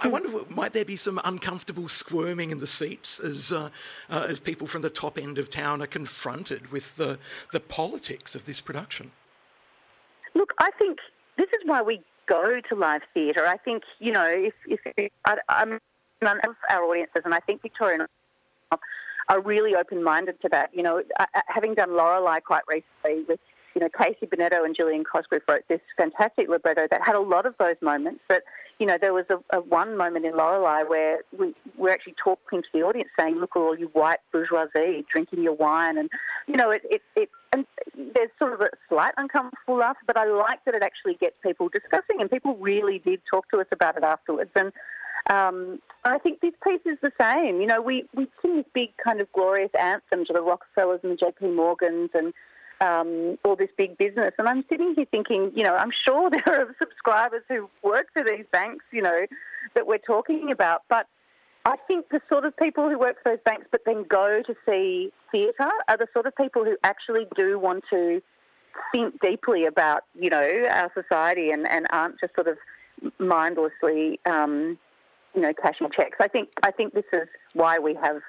[0.03, 0.13] I hmm.
[0.13, 3.69] wonder might there be some uncomfortable squirming in the seats as uh,
[4.09, 7.19] uh, as people from the top end of town are confronted with the
[7.53, 9.11] the politics of this production.
[10.35, 10.99] Look, I think
[11.37, 13.47] this is why we go to live theatre.
[13.47, 15.79] I think you know if if I, am
[16.23, 18.07] none of our audiences, and I think Victorian
[19.29, 20.71] are really open-minded to that.
[20.73, 23.41] You know, uh, uh, having done Lorelei quite recently with,
[23.79, 27.47] you know, Casey Bennetto and Gillian Cosgriff wrote this fantastic libretto that had a lot
[27.47, 28.19] of those moments.
[28.29, 28.43] But,
[28.81, 32.63] you know, there was a, a one moment in Lorelei where we were actually talking
[32.63, 35.97] to the audience saying, look at all you white bourgeoisie drinking your wine.
[35.97, 36.11] And,
[36.49, 40.25] you know, it, it, it and there's sort of a slight uncomfortable laughter, but I
[40.25, 43.97] like that it actually gets people discussing and people really did talk to us about
[43.97, 44.51] it afterwards.
[44.57, 44.73] And,
[45.31, 47.61] um, I think this piece is the same.
[47.61, 51.13] You know, we, we sing this big kind of glorious anthem to the Rockefellers and
[51.13, 52.33] the JP Morgans and
[52.81, 54.33] um, all this big business.
[54.39, 58.25] And I'm sitting here thinking, you know, I'm sure there are subscribers who work for
[58.25, 59.27] these banks, you know,
[59.75, 60.83] that we're talking about.
[60.89, 61.07] But
[61.65, 64.55] I think the sort of people who work for those banks but then go to
[64.67, 68.23] see theatre are the sort of people who actually do want to
[68.93, 72.57] think deeply about, you know, our society and, and aren't just sort of
[73.19, 74.79] mindlessly um,
[75.35, 76.17] you know, cashing checks.
[76.21, 78.21] I think I think this is why we have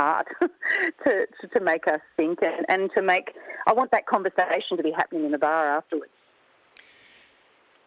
[1.04, 3.34] to, to, to make us think and, and to make.
[3.66, 6.12] I want that conversation to be happening in the bar afterwards.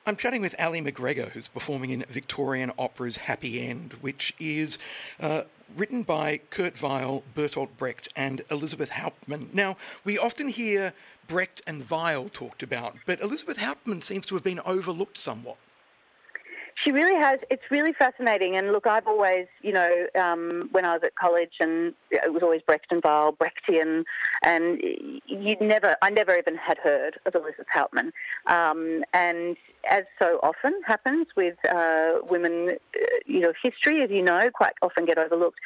[0.06, 4.78] I'm chatting with Ali McGregor, who's performing in Victorian Opera's Happy End, which is
[5.21, 5.43] uh,
[5.78, 9.49] written by Kurt Weill, Bertolt Brecht, and Elizabeth Hauptmann.
[9.54, 10.91] Now, we often hear
[11.30, 15.58] Brecht and Weill talked about, but Elizabeth Hauptmann seems to have been overlooked somewhat.
[16.76, 17.40] She really has.
[17.50, 18.56] It's really fascinating.
[18.56, 22.44] And look, I've always, you know, um, when I was at college, and it was
[22.44, 24.04] always Brecht and Weill, Brechtian,
[24.44, 24.82] and
[25.26, 28.12] you'd never, I never even had heard of Elisabeth Hauptmann.
[28.48, 29.56] Um, and
[29.90, 34.74] as so often happens with uh, women, uh, you know, history, as you know, quite
[34.82, 35.60] often get overlooked.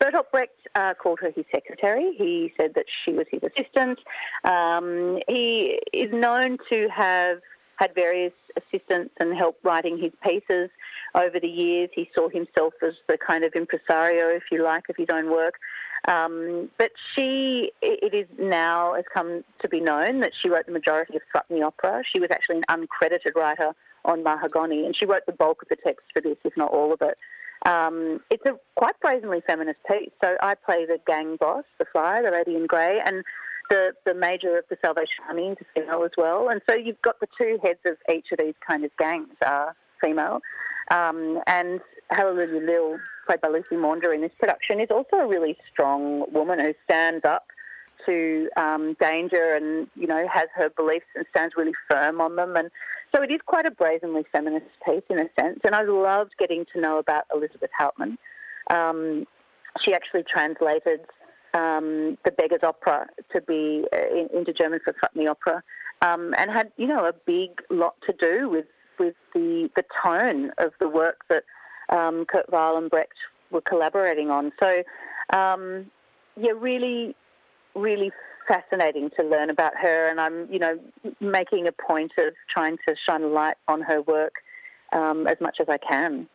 [0.00, 2.14] Bertolt Brecht uh, called her his secretary.
[2.16, 4.00] He said that she was his assistant.
[4.44, 7.40] Um, he is known to have
[7.76, 10.70] had various assistants and help writing his pieces
[11.14, 11.90] over the years.
[11.94, 15.54] He saw himself as the kind of impresario, if you like, of his own work.
[16.06, 20.72] Um, but she, it is now has come to be known that she wrote the
[20.72, 22.02] majority of Threepenny Opera.
[22.12, 23.72] She was actually an uncredited writer
[24.04, 26.92] on Mahagonny, and she wrote the bulk of the text for this, if not all
[26.92, 27.16] of it.
[27.66, 30.10] Um, it's a quite brazenly feminist piece.
[30.22, 33.24] So I play the gang boss, the fly, the lady in grey, and
[33.70, 36.48] the, the major of the Salvation Army is female as well.
[36.48, 39.74] And so you've got the two heads of each of these kind of gangs are
[40.02, 40.40] female.
[40.90, 45.56] Um, and Hallelujah Lil, played by Lucy Maunder in this production, is also a really
[45.72, 47.46] strong woman who stands up
[48.06, 52.54] to um, danger and, you know, has her beliefs and stands really firm on them.
[52.56, 52.70] And
[53.14, 55.60] so it is quite a brazenly feminist piece in a sense.
[55.64, 58.18] And I loved getting to know about Elisabeth Hauptmann.
[58.70, 59.26] Um,
[59.80, 61.00] she actually translated
[61.54, 65.62] um, the Beggar's Opera to be uh, in, into German for Threepenny Opera,
[66.02, 68.66] um, and had you know a big lot to do with
[68.98, 71.44] with the the tone of the work that
[71.90, 73.14] um, Kurt Weill and Brecht
[73.50, 74.52] were collaborating on.
[74.60, 74.82] So,
[75.32, 75.90] um,
[76.36, 77.14] yeah, really,
[77.74, 78.10] really
[78.48, 80.78] fascinating to learn about her, and I'm you know
[81.20, 84.34] making a point of trying to shine a light on her work
[84.92, 86.28] um, as much as I can.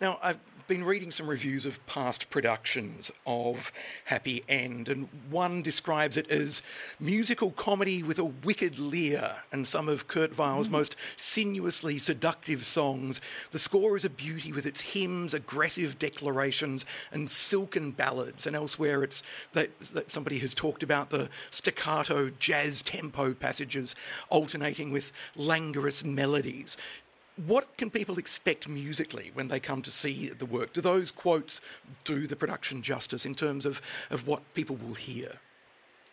[0.00, 0.38] Now, I've
[0.70, 3.72] been reading some reviews of past productions of
[4.04, 6.62] Happy End, and one describes it as
[7.00, 10.72] musical comedy with a wicked leer, and some of Kurt Weill's mm.
[10.72, 13.20] most sinuously seductive songs.
[13.50, 18.46] The score is a beauty with its hymns, aggressive declarations, and silken ballads.
[18.46, 23.96] And elsewhere, it's that, that somebody has talked about the staccato jazz tempo passages
[24.28, 26.76] alternating with languorous melodies
[27.46, 30.72] what can people expect musically when they come to see the work?
[30.72, 31.60] Do those quotes
[32.04, 35.32] do the production justice in terms of, of what people will hear?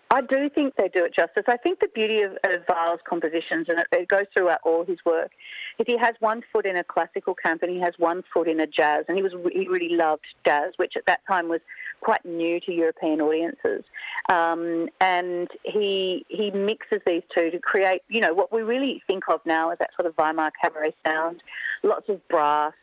[0.10, 1.44] I do think they do it justice.
[1.48, 5.00] I think the beauty of, of Weill's compositions, and it, it, goes throughout all his
[5.06, 5.32] work,
[5.80, 8.62] is he has one foot in a classical camp and he has one foot in
[8.62, 9.04] a jazz.
[9.10, 11.60] And he was he really loved jazz, which at that time was
[12.02, 13.84] quite new to European audiences.
[14.32, 19.24] Um, and he he mixes these two to create, you know, what we really think
[19.30, 21.42] of now as that sort of Weimar cabaret sound.
[21.84, 22.74] Lots of brass,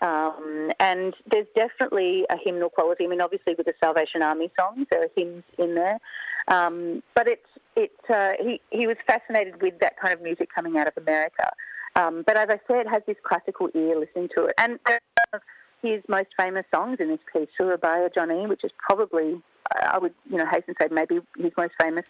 [0.00, 3.04] um, and there's definitely a hymnal quality.
[3.04, 5.98] I mean, obviously with the Salvation Army songs, there are hymns in there,
[6.48, 7.92] um, but it's it.
[8.08, 11.50] Uh, he he was fascinated with that kind of music coming out of America.
[11.94, 14.78] Um, but as I said, it has this classical ear listening to it, and
[15.92, 19.40] his most famous songs in this piece, Surabaya Johnny, which is probably
[19.74, 22.04] I would you know hasten to say maybe his most famous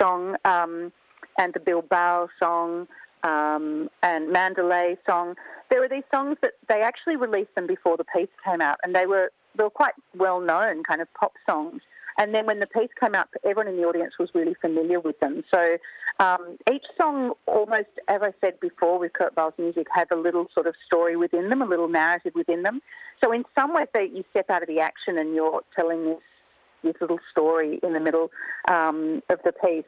[0.00, 0.92] song, um,
[1.38, 2.86] and the Bilbao song
[3.22, 5.34] um, and Mandalay song.
[5.70, 8.94] There were these songs that they actually released them before the piece came out, and
[8.94, 11.82] they were they were quite well known kind of pop songs.
[12.18, 15.18] And then when the piece came out, everyone in the audience was really familiar with
[15.20, 15.42] them.
[15.52, 15.78] So
[16.20, 20.46] um, each song, almost as I said before, with Kurt Weill's music, had a little
[20.54, 22.80] sort of story within them, a little narrative within them.
[23.22, 26.18] So in some ways, they, you step out of the action and you're telling this
[26.82, 28.30] this little story in the middle
[28.68, 29.84] um, of the piece.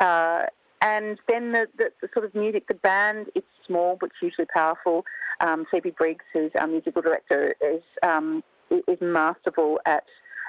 [0.00, 0.42] Uh,
[0.82, 5.04] and then the, the, the, sort of music, the band, it's small but hugely powerful.
[5.40, 10.04] Um, Phoebe Briggs, who's our musical director, is um, is masterful at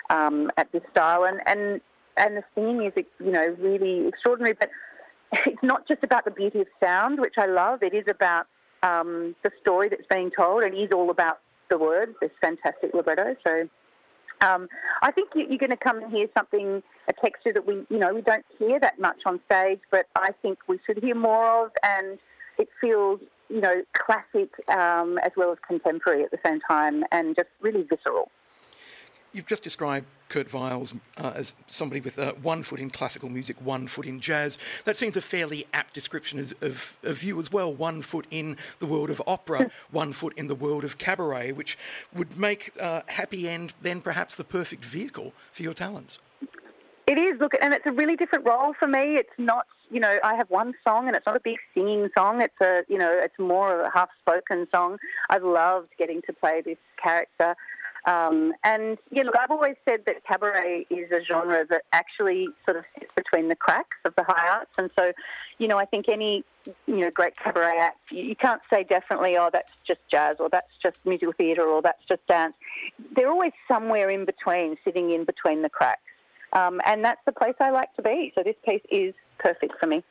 [0.10, 1.82] um, at this style, and, and
[2.18, 4.54] and the singing is you know really extraordinary.
[4.54, 4.70] But
[5.46, 7.84] it's not just about the beauty of sound, which I love.
[7.84, 8.48] It is about
[8.84, 10.63] um, the story that's being told.
[10.63, 11.39] and It is all about
[11.70, 12.13] the words.
[12.22, 13.36] This fantastic libretto.
[13.46, 13.68] So
[14.41, 14.68] um,
[15.02, 17.98] I think you, are going to come and hear something, a texture that we, you
[17.98, 21.66] know, we don't hear that much on stage, but I think we should hear more
[21.66, 22.18] of, and
[22.58, 27.36] it feels, you know, classic um, as well as contemporary at the same time, and
[27.36, 28.30] just really visceral.
[29.36, 33.58] You've just described Kurt Weill's uh, as somebody with uh, one foot in classical music,
[33.60, 34.58] one foot in jazz.
[34.86, 37.74] That seems a fairly apt description of, of, of you as well.
[37.74, 41.78] One foot in the world of opera, one foot in the world of cabaret, which
[42.14, 46.20] would make uh, Happy End then perhaps the perfect vehicle for your talents.
[47.06, 49.16] It is, look, and it's a really different role for me.
[49.18, 52.42] It's not, you know, I have one song and it's not a big singing song.
[52.42, 54.98] It's a, you know, it's more of a half spoken song.
[55.30, 57.56] I've loved getting to play this character.
[58.06, 62.78] Um, and yeah, look, I've always said that cabaret is a genre that actually sort
[62.78, 64.72] of sits between the cracks of the high arts.
[64.78, 65.12] And so,
[65.58, 66.43] you know, I think any,
[66.86, 70.72] you know, great cabaret act, you, can't say definitely, oh, that's just jazz or that's
[70.84, 72.53] just musical theatre or that's just dance.
[73.16, 76.01] They're always somewhere in between, sitting in between the cracks.
[76.53, 78.32] Um, and that's the place I like to be.
[78.36, 80.03] So this piece is perfect for me.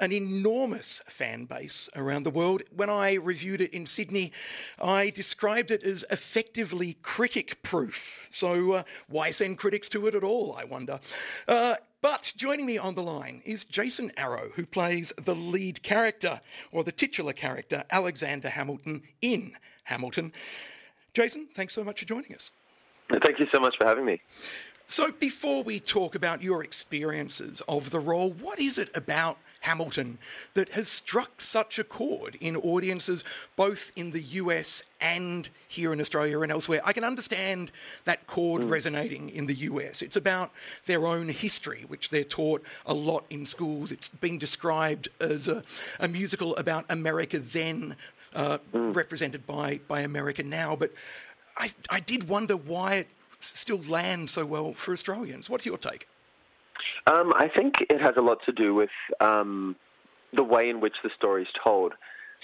[0.00, 2.62] an enormous fan base around the world.
[2.74, 4.32] When I reviewed it in Sydney,
[4.80, 8.20] I described it as effectively critic proof.
[8.32, 10.98] So, uh, why send critics to it at all, I wonder?
[11.46, 16.40] Uh, but joining me on the line is Jason Arrow, who plays the lead character,
[16.72, 20.32] or the titular character, Alexander Hamilton, in Hamilton.
[21.14, 22.50] Jason, thanks so much for joining us.
[23.22, 24.20] Thank you so much for having me.
[24.86, 30.18] So, before we talk about your experiences of the role, what is it about Hamilton
[30.54, 33.24] that has struck such a chord in audiences
[33.54, 36.80] both in the US and here in Australia and elsewhere.
[36.84, 37.70] I can understand
[38.04, 38.70] that chord mm.
[38.70, 40.02] resonating in the US.
[40.02, 40.50] It's about
[40.86, 43.92] their own history, which they're taught a lot in schools.
[43.92, 45.62] It's been described as a,
[46.00, 47.94] a musical about America then,
[48.34, 48.94] uh, mm.
[48.94, 50.76] represented by, by America now.
[50.76, 50.92] But
[51.56, 53.08] I, I did wonder why it
[53.38, 55.50] still lands so well for Australians.
[55.50, 56.08] What's your take?
[57.06, 59.76] Um, I think it has a lot to do with um,
[60.32, 61.94] the way in which the story is told.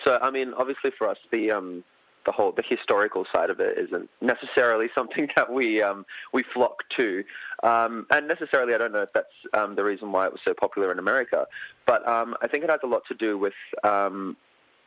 [0.04, 1.84] So, I mean, obviously for us, the um,
[2.26, 6.82] the whole the historical side of it isn't necessarily something that we um, we flock
[6.96, 7.24] to,
[7.62, 10.54] um, and necessarily I don't know if that's um, the reason why it was so
[10.54, 11.46] popular in America.
[11.86, 14.36] But um, I think it has a lot to do with um,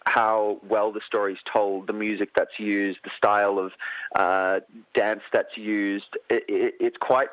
[0.06, 3.72] how well the story's told, the music that's used, the style of
[4.16, 4.60] uh,
[4.94, 6.18] dance that's used.
[6.30, 7.30] It, it, it's quite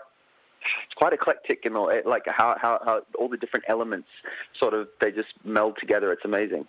[0.60, 4.08] it's quite eclectic and all, like how, how, how all the different elements
[4.58, 6.12] sort of they just meld together.
[6.12, 6.66] It's amazing.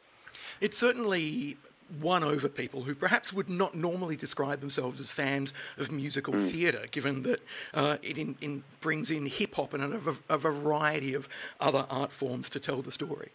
[0.62, 1.58] It certainly
[2.00, 6.50] won over people who perhaps would not normally describe themselves as fans of musical mm.
[6.50, 7.42] theatre, given that
[7.74, 11.28] uh, it in, in brings in hip hop and a, a, variety of
[11.60, 13.30] other art forms to tell the story.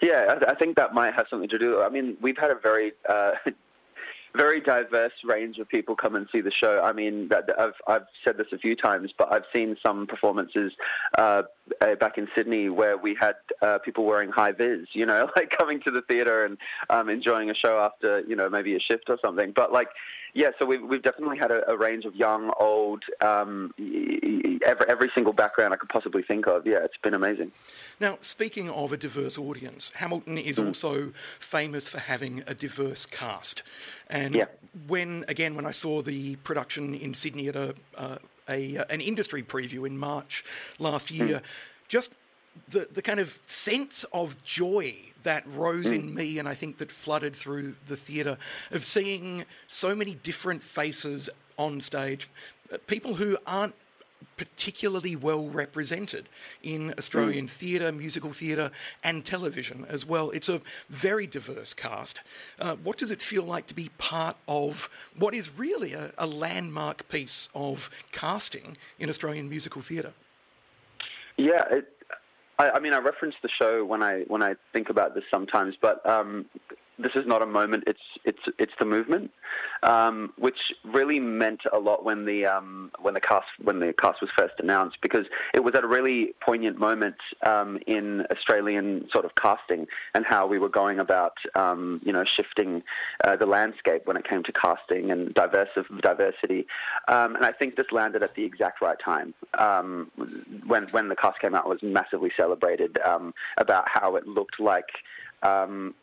[0.00, 1.82] Yeah, I, I, think that might have something to do.
[1.82, 3.32] I mean, we've had a very uh,
[4.34, 6.80] very diverse range of people come and see the show.
[6.82, 10.72] I mean, I've I've said this a few times, but I've seen some performances
[11.16, 11.42] uh,
[11.80, 15.50] uh, back in Sydney where we had uh, people wearing high vis, you know, like
[15.50, 16.58] coming to the theatre and
[16.90, 19.52] um, enjoying a show after you know maybe a shift or something.
[19.52, 19.88] But like
[20.34, 23.72] yeah, so we've, we've definitely had a, a range of young, old, um,
[24.64, 26.66] every, every single background I could possibly think of.
[26.66, 27.52] Yeah, it's been amazing.
[27.98, 30.66] Now, speaking of a diverse audience, Hamilton is mm.
[30.66, 33.62] also famous for having a diverse cast.
[34.08, 34.46] And yeah.
[34.86, 38.18] when, again, when I saw the production in Sydney at a, uh,
[38.48, 40.44] a an industry preview in March
[40.78, 41.42] last year, mm.
[41.88, 42.12] just
[42.68, 45.96] the, the kind of sense of joy that rose mm.
[45.96, 48.38] in me and I think that flooded through the theatre
[48.70, 51.28] of seeing so many different faces
[51.58, 52.30] on stage,
[52.72, 53.74] uh, people who aren't
[54.36, 56.28] particularly well represented
[56.62, 57.50] in Australian mm.
[57.50, 58.70] theatre, musical theatre,
[59.02, 60.30] and television as well.
[60.30, 62.20] It's a very diverse cast.
[62.58, 64.88] Uh, what does it feel like to be part of
[65.18, 70.12] what is really a, a landmark piece of casting in Australian musical theatre?
[71.36, 71.92] Yeah, it,
[72.58, 75.74] I, I, mean, I reference the show when I when I think about this sometimes,
[75.80, 76.46] but um,
[76.98, 79.30] this is not a moment; it's it's it's the movement,
[79.82, 84.20] um, which really meant a lot when the um, when the cast when the cast
[84.20, 87.16] was first announced because it was at a really poignant moment
[87.46, 92.24] um, in Australian sort of casting and how we were going about um, you know
[92.24, 92.82] shifting
[93.24, 95.68] uh, the landscape when it came to casting and diverse
[96.00, 96.66] diversity,
[97.08, 100.10] um, and I think this landed at the exact right time um,
[100.66, 102.98] when when the cast came out was massively celebrated
[103.56, 104.88] about how it looked like.
[105.42, 105.94] Um,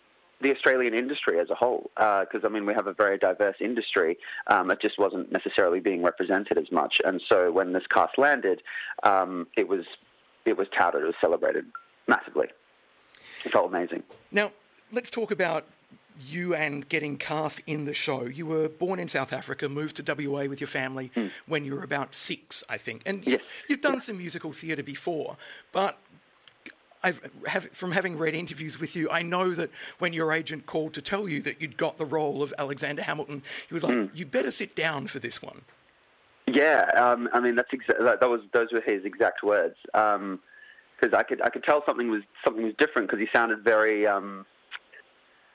[0.42, 3.56] the Australian industry as a whole, because uh, I mean we have a very diverse
[3.60, 4.18] industry.
[4.48, 8.62] Um, it just wasn't necessarily being represented as much, and so when this cast landed,
[9.04, 9.86] um, it was
[10.46, 11.66] it was touted, it was celebrated
[12.08, 12.48] massively.
[13.44, 14.04] It felt amazing.
[14.32, 14.52] Now
[14.92, 15.66] let's talk about
[16.20, 18.26] you and getting cast in the show.
[18.26, 21.30] You were born in South Africa, moved to WA with your family mm.
[21.46, 23.42] when you were about six, I think, and yes.
[23.68, 25.38] you've done some musical theatre before,
[25.72, 25.98] but
[27.48, 31.02] have, from having read interviews with you, I know that when your agent called to
[31.02, 34.10] tell you that you'd got the role of Alexander Hamilton, he was like, mm.
[34.16, 35.62] "You better sit down for this one."
[36.48, 39.76] Yeah, um, I mean that's exa- that was those were his exact words.
[39.86, 40.40] Because um,
[41.14, 44.46] I could I could tell something was something was different because he sounded very um,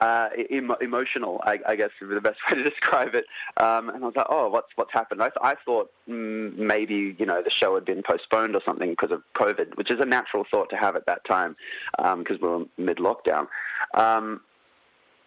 [0.01, 3.27] uh, em- emotional, I, I, guess is the best way to describe it.
[3.57, 5.23] Um, and I was like, oh, what's what's happened?
[5.23, 9.11] I, I thought mm, maybe you know the show had been postponed or something because
[9.11, 11.57] of COVID, which is a natural thought to have at that time
[11.97, 13.47] because um, we were mid lockdown.
[13.95, 14.41] Um,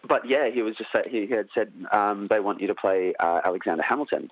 [0.08, 3.40] but yeah, he was just he had said um, they want you to play uh,
[3.44, 4.28] Alexander Hamilton,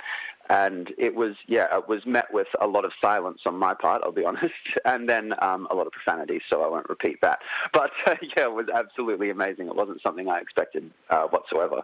[0.48, 4.02] and it was yeah it was met with a lot of silence on my part
[4.04, 4.54] i'll be honest
[4.84, 7.40] and then um, a lot of profanity so i won't repeat that.
[7.72, 9.66] But uh, yeah it was absolutely amazing.
[9.68, 11.82] It wasn't something i expected uh, whatsoever.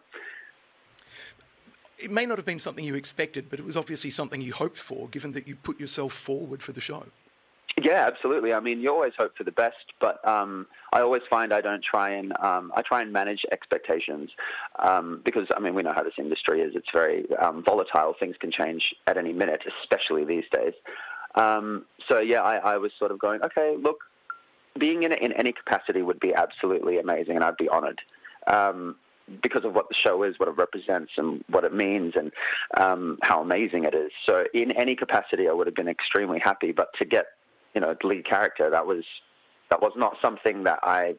[1.98, 4.78] It may not have been something you expected but it was obviously something you hoped
[4.78, 7.04] for given that you put yourself forward for the show
[7.82, 8.52] yeah, absolutely.
[8.52, 11.82] I mean, you always hope for the best, but um, I always find I don't
[11.82, 14.30] try and um, I try and manage expectations
[14.78, 16.74] um, because I mean we know how this industry is.
[16.74, 18.14] It's very um, volatile.
[18.18, 20.74] Things can change at any minute, especially these days.
[21.34, 23.98] Um, so yeah, I, I, was sort of going, okay, look,
[24.78, 28.00] being in in any capacity would be absolutely amazing, and I'd be honoured.
[28.46, 28.96] Um,
[29.42, 32.32] because of what the show is, what it represents, and what it means, and
[32.78, 34.10] um, how amazing it is.
[34.24, 36.72] So, in any capacity, I would have been extremely happy.
[36.72, 37.26] But to get
[37.74, 38.70] you know, the lead character.
[38.70, 39.04] That was
[39.70, 41.16] that was not something that I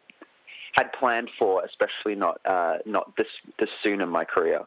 [0.73, 3.27] had planned for, especially not uh, not this
[3.59, 4.65] this soon in my career.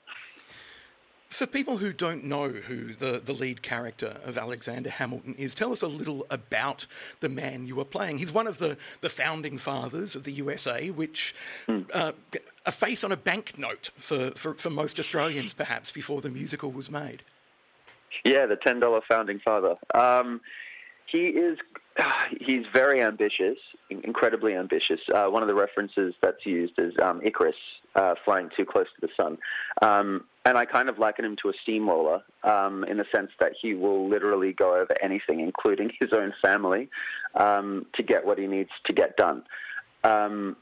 [1.32, 5.72] For people who don't know who the, the lead character of Alexander Hamilton is, tell
[5.72, 6.86] us a little about
[7.20, 8.18] the man you are playing.
[8.18, 11.34] He's one of the, the founding fathers of the USA, which
[11.66, 11.90] mm.
[11.94, 12.12] uh,
[12.66, 16.90] a face on a banknote for, for, for most Australians, perhaps, before the musical was
[16.90, 17.22] made.
[18.24, 19.76] Yeah, the $10 founding father.
[19.94, 20.42] Um,
[21.12, 21.58] he is
[22.40, 23.58] he's very ambitious,
[23.90, 25.00] incredibly ambitious.
[25.14, 27.56] Uh, one of the references that's used is um, Icarus
[27.94, 29.38] uh, flying too close to the sun.
[29.82, 33.52] Um, and I kind of liken him to a steamroller um, in the sense that
[33.60, 36.88] he will literally go over anything, including his own family,
[37.34, 39.44] um, to get what he needs to get done.
[40.02, 40.56] Um,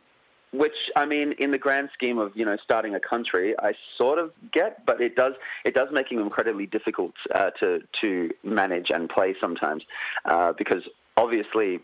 [0.53, 4.19] which I mean, in the grand scheme of you know starting a country, I sort
[4.19, 5.35] of get, but it does
[5.65, 9.85] it does make him incredibly difficult uh, to to manage and play sometimes,
[10.25, 10.83] uh, because
[11.17, 11.81] obviously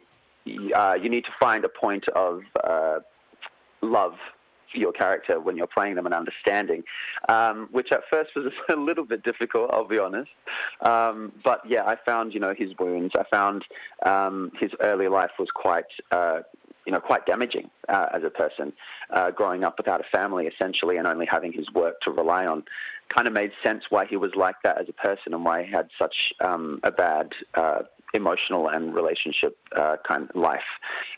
[0.74, 2.98] uh, you need to find a point of uh,
[3.82, 4.14] love
[4.72, 6.82] for your character when you're playing them and understanding,
[7.28, 10.30] um, which at first was a little bit difficult, I'll be honest.
[10.84, 13.12] Um, but yeah, I found you know his wounds.
[13.16, 13.64] I found
[14.04, 16.40] um, his early life was quite uh,
[16.86, 18.72] you know, quite damaging uh, as a person,
[19.10, 22.64] uh, growing up without a family essentially and only having his work to rely on.
[23.08, 25.70] Kind of made sense why he was like that as a person and why he
[25.70, 27.82] had such um, a bad uh,
[28.14, 30.64] emotional and relationship uh, kind of life.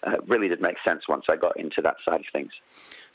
[0.02, 2.52] Uh, really did make sense once I got into that side of things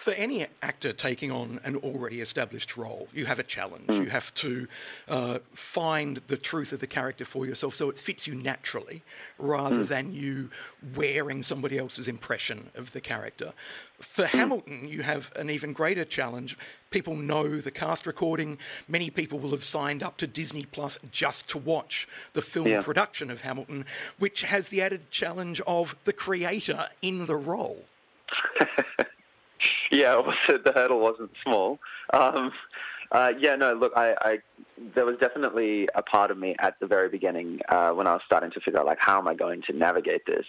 [0.04, 3.88] for any actor taking on an already established role, you have a challenge.
[3.88, 4.04] Mm.
[4.04, 4.68] You have to
[5.08, 9.02] uh, find the truth of the character for yourself so it fits you naturally
[9.38, 9.88] rather mm.
[9.88, 10.50] than you
[10.94, 13.54] wearing somebody else's impression of the character.
[14.02, 14.28] For mm.
[14.28, 16.58] Hamilton, you have an even greater challenge.
[16.90, 18.58] People know the cast recording.
[18.90, 22.82] Many people will have signed up to Disney Plus just to watch the film yeah.
[22.82, 23.86] production of Hamilton,
[24.20, 27.86] which has the added challenge of the creator in the role.
[29.92, 31.80] yeah, the hurdle wasn't small.
[32.14, 32.52] Um,
[33.12, 34.38] uh, yeah, no, look, I, I,
[34.96, 38.22] there was definitely a part of me at the very beginning uh, when I was
[38.26, 40.46] starting to figure out like how am I going to navigate this.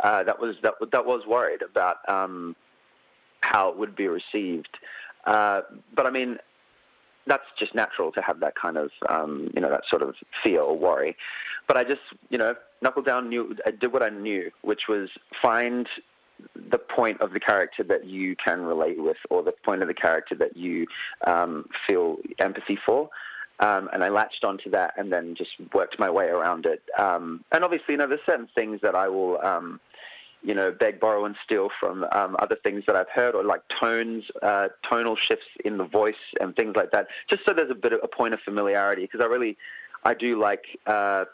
[0.00, 2.56] Uh, that was that that was worried about um,
[3.42, 4.78] how it would be received.
[5.26, 5.60] Uh,
[5.94, 6.38] but I mean,
[7.26, 10.62] that's just natural to have that kind of um, you know that sort of fear
[10.62, 11.16] or worry.
[11.68, 12.00] But I just
[12.30, 15.10] you know knuckled down, knew I did what I knew, which was
[15.42, 15.86] find
[16.70, 19.94] the point of the character that you can relate with, or the point of the
[19.94, 20.86] character that you
[21.26, 23.10] um, feel empathy for.
[23.60, 26.82] Um, and I latched onto that and then just worked my way around it.
[26.98, 29.80] Um, and obviously, you know, there's certain things that I will, um,
[30.42, 33.60] you know, beg, borrow, and steal from um, other things that I've heard, or like
[33.78, 37.74] tones, uh, tonal shifts in the voice and things like that, just so there's a
[37.74, 39.02] bit of a point of familiarity.
[39.02, 39.58] Because I really,
[40.04, 40.64] I do like.
[40.86, 41.26] Uh,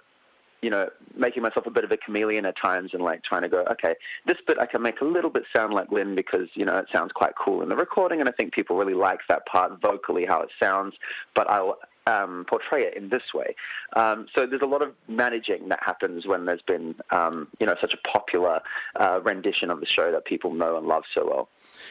[0.63, 3.49] you know, making myself a bit of a chameleon at times and like trying to
[3.49, 3.95] go, okay,
[4.27, 6.87] this bit I can make a little bit sound like Lin because, you know, it
[6.93, 10.25] sounds quite cool in the recording and I think people really like that part vocally,
[10.27, 10.95] how it sounds,
[11.35, 13.55] but I'll um, portray it in this way.
[13.95, 17.75] Um, so there's a lot of managing that happens when there's been, um, you know,
[17.81, 18.61] such a popular
[18.97, 21.49] uh, rendition of the show that people know and love so well.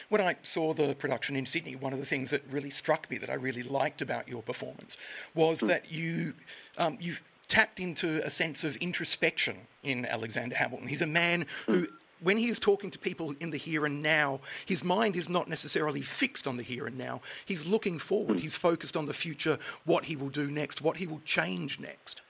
[0.08, 3.18] When I saw the production in Sydney, one of the things that really struck me
[3.18, 4.96] that I really liked about your performance
[5.34, 5.68] was mm.
[5.68, 6.34] that you
[6.78, 7.16] um, you
[7.48, 10.88] tapped into a sense of introspection in Alexander Hamilton.
[10.88, 11.86] He's a man who
[12.20, 15.48] when he is talking to people in the here and now, his mind is not
[15.48, 17.20] necessarily fixed on the here and now.
[17.44, 18.40] He's looking forward.
[18.40, 22.22] He's focused on the future, what he will do next, what he will change next.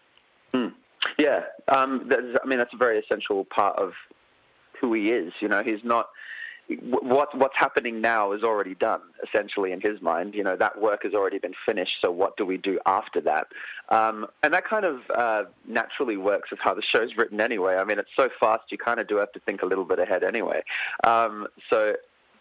[0.52, 0.72] Mm.
[1.18, 3.92] Yeah, um, I mean that's a very essential part of
[4.80, 5.32] who he is.
[5.40, 6.08] You know, he's not
[6.68, 10.34] what what's happening now is already done essentially in his mind.
[10.34, 11.98] You know that work has already been finished.
[12.00, 13.46] So what do we do after that?
[13.88, 17.76] Um, and that kind of uh, naturally works with how the show's written anyway.
[17.76, 20.00] I mean, it's so fast you kind of do have to think a little bit
[20.00, 20.62] ahead anyway.
[21.04, 21.94] Um, so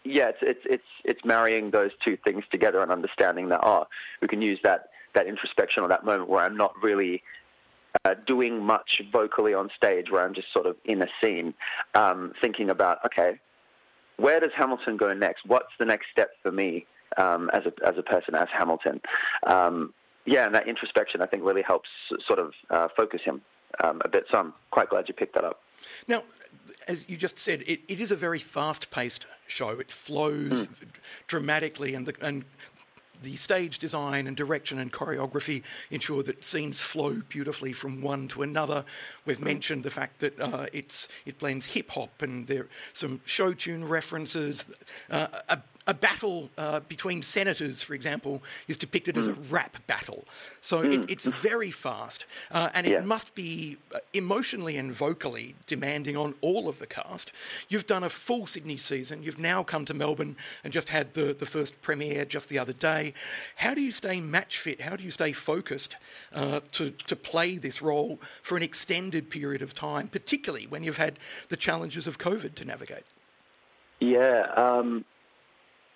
[0.04, 3.86] yeah, it's it's it's it's marrying those two things together and understanding that oh,
[4.20, 7.22] we can use that that introspection or that moment where I'm not really
[8.04, 11.54] uh, doing much vocally on stage, where I'm just sort of in a scene,
[11.94, 13.38] um, thinking about okay,
[14.16, 15.46] where does Hamilton go next?
[15.46, 16.86] What's the next step for me
[17.16, 19.00] um, as a as a person as Hamilton?
[19.46, 19.92] Um,
[20.24, 21.88] yeah, and that introspection I think really helps
[22.26, 23.42] sort of uh, focus him
[23.82, 24.24] um, a bit.
[24.30, 25.60] So I'm quite glad you picked that up.
[26.08, 26.24] Now,
[26.88, 29.70] as you just said, it, it is a very fast-paced show.
[29.78, 30.68] It flows mm.
[31.26, 32.44] dramatically, and the, and
[33.22, 38.42] the stage design and direction and choreography ensure that scenes flow beautifully from one to
[38.42, 38.84] another.
[39.24, 43.20] We've mentioned the fact that uh, it's it blends hip hop and there are some
[43.24, 44.64] show tune references.
[45.10, 49.20] Uh, a, a battle uh, between senators, for example, is depicted mm.
[49.20, 49.54] as a hmm.
[49.54, 50.24] rap battle.
[50.60, 50.92] So mm.
[50.92, 51.04] it, hmm.
[51.08, 52.98] it's very fast, uh, and yeah.
[52.98, 57.30] it must be uh, emotionally and vocally demanding on all of the cast.
[57.68, 59.22] You've done a full Sydney season.
[59.22, 62.72] You've now come to Melbourne and just had the, the first premiere just the other
[62.72, 63.14] day.
[63.56, 64.80] How do you stay match fit?
[64.80, 65.96] How do you stay focused
[66.34, 70.96] uh, to, to play this role for an extended period of time, particularly when you've
[70.96, 71.18] had
[71.48, 73.04] the challenges of COVID to navigate?
[74.00, 75.04] Yeah, um,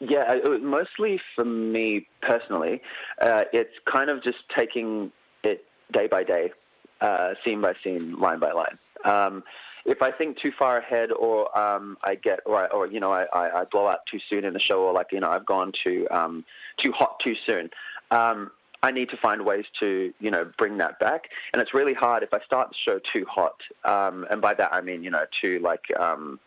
[0.00, 2.82] yeah, mostly for me personally,
[3.20, 5.12] uh, it's kind of just taking
[5.44, 6.52] it day by day,
[7.00, 8.78] uh, scene by scene, line by line.
[9.04, 9.44] Um,
[9.84, 13.12] if I think too far ahead, or um, I get, or, I, or you know,
[13.12, 15.72] I, I, blow out too soon in the show, or like you know, I've gone
[15.72, 16.44] too um,
[16.76, 17.70] too hot too soon.
[18.10, 18.50] Um,
[18.82, 21.28] I need to find ways to, you know, bring that back.
[21.52, 23.60] And it's really hard if I start the show too hot.
[23.84, 26.40] Um, and by that I mean, you know, too like um,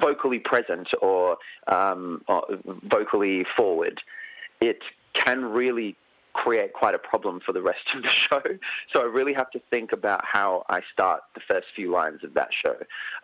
[0.00, 1.38] vocally present or,
[1.68, 2.44] um, or
[2.84, 4.00] vocally forward,
[4.60, 4.82] it
[5.14, 5.96] can really
[6.36, 8.42] create quite a problem for the rest of the show.
[8.92, 12.34] So I really have to think about how I start the first few lines of
[12.34, 12.76] that show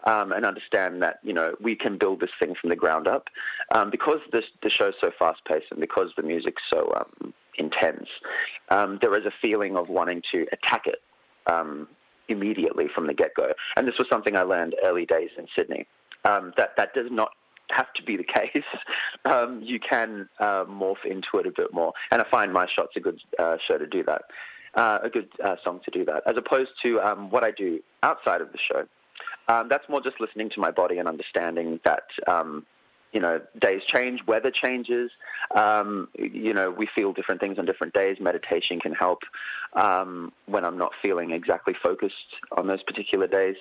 [0.05, 3.29] um, and understand that, you know, we can build this thing from the ground up.
[3.75, 8.09] Um, because this, the show's so fast paced and because the music's so um, intense,
[8.71, 11.03] um, there is a feeling of wanting to attack it
[11.47, 11.89] um,
[12.29, 13.53] immediately from the get go.
[13.77, 15.87] And this was something I learned early days in Sydney
[16.25, 17.33] um, that that does not
[17.71, 18.65] have to be the case.
[19.25, 22.97] Um, you can uh, morph into it a bit more, and I find my shot's
[22.97, 24.23] a good uh, show to do that,
[24.75, 27.81] uh, a good uh, song to do that, as opposed to um, what I do
[28.03, 28.87] outside of the show.
[29.49, 32.67] Um, that's more just listening to my body and understanding that um,
[33.13, 35.11] you know, days change, weather changes.
[35.55, 38.19] Um, you know, we feel different things on different days.
[38.21, 39.21] Meditation can help
[39.75, 42.15] um, when I'm not feeling exactly focused
[42.57, 43.57] on those particular days.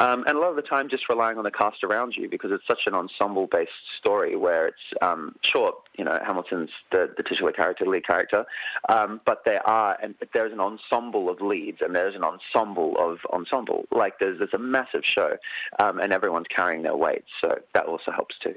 [0.00, 2.52] Um, and a lot of the time, just relying on the cast around you because
[2.52, 5.74] it's such an ensemble-based story where it's um, short.
[5.96, 8.44] You know, Hamilton's the, the titular character, the lead character,
[8.88, 13.18] um, but there are and there's an ensemble of leads and there's an ensemble of
[13.32, 13.86] ensemble.
[13.90, 15.36] Like there's there's a massive show,
[15.80, 18.54] um, and everyone's carrying their weight, so that also helps too.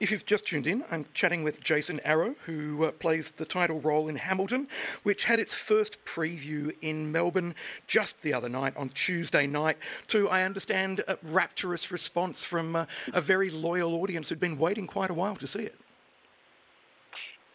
[0.00, 3.80] If you've just tuned in, I'm chatting with Jason Arrow, who uh, plays the title
[3.80, 4.68] role in Hamilton,
[5.02, 7.56] which had its first preview in Melbourne
[7.88, 9.76] just the other night on Tuesday night,
[10.06, 14.86] to, I understand, a rapturous response from uh, a very loyal audience who'd been waiting
[14.86, 15.74] quite a while to see it.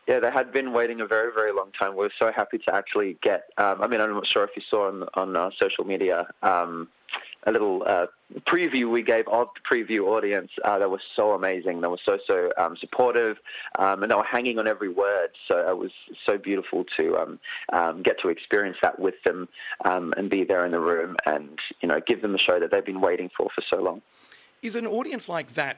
[0.05, 1.95] Yeah, they had been waiting a very, very long time.
[1.95, 3.45] We are so happy to actually get.
[3.57, 6.27] Um, I mean, I'm not sure if you saw on on uh, social media.
[6.41, 6.89] Um,
[7.45, 8.07] a little uh,
[8.47, 11.81] preview we gave of the preview audience uh, that was so amazing.
[11.81, 13.37] They were so so um, supportive,
[13.79, 15.29] um, and they were hanging on every word.
[15.47, 15.91] So it was
[16.25, 17.39] so beautiful to um,
[17.71, 19.47] um get to experience that with them
[19.85, 22.71] um, and be there in the room and you know give them the show that
[22.71, 24.01] they've been waiting for for so long.
[24.61, 25.77] Is an audience like that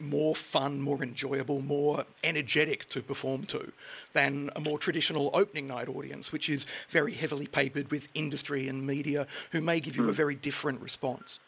[0.00, 3.72] more fun, more enjoyable, more energetic to perform to
[4.12, 8.86] than a more traditional opening night audience, which is very heavily papered with industry and
[8.86, 10.12] media who may give you a hmm.
[10.12, 11.38] very different response.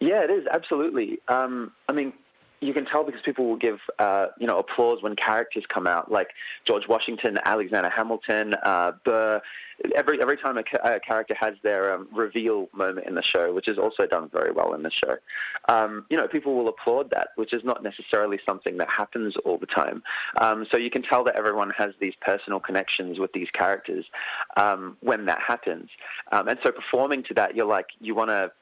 [0.00, 1.20] Yeah, it is absolutely.
[1.28, 2.12] Um, I mean,
[2.60, 6.10] you can tell because people will give uh, you know applause when characters come out,
[6.10, 6.30] like
[6.64, 9.40] George Washington, Alexander Hamilton, uh, Burr.
[9.96, 13.54] Every every time a, ca- a character has their um, reveal moment in the show,
[13.54, 15.16] which is also done very well in the show,
[15.70, 19.56] um, you know people will applaud that, which is not necessarily something that happens all
[19.56, 20.02] the time.
[20.38, 24.04] Um, so you can tell that everyone has these personal connections with these characters
[24.58, 25.88] um, when that happens,
[26.30, 28.52] um, and so performing to that, you're like you want to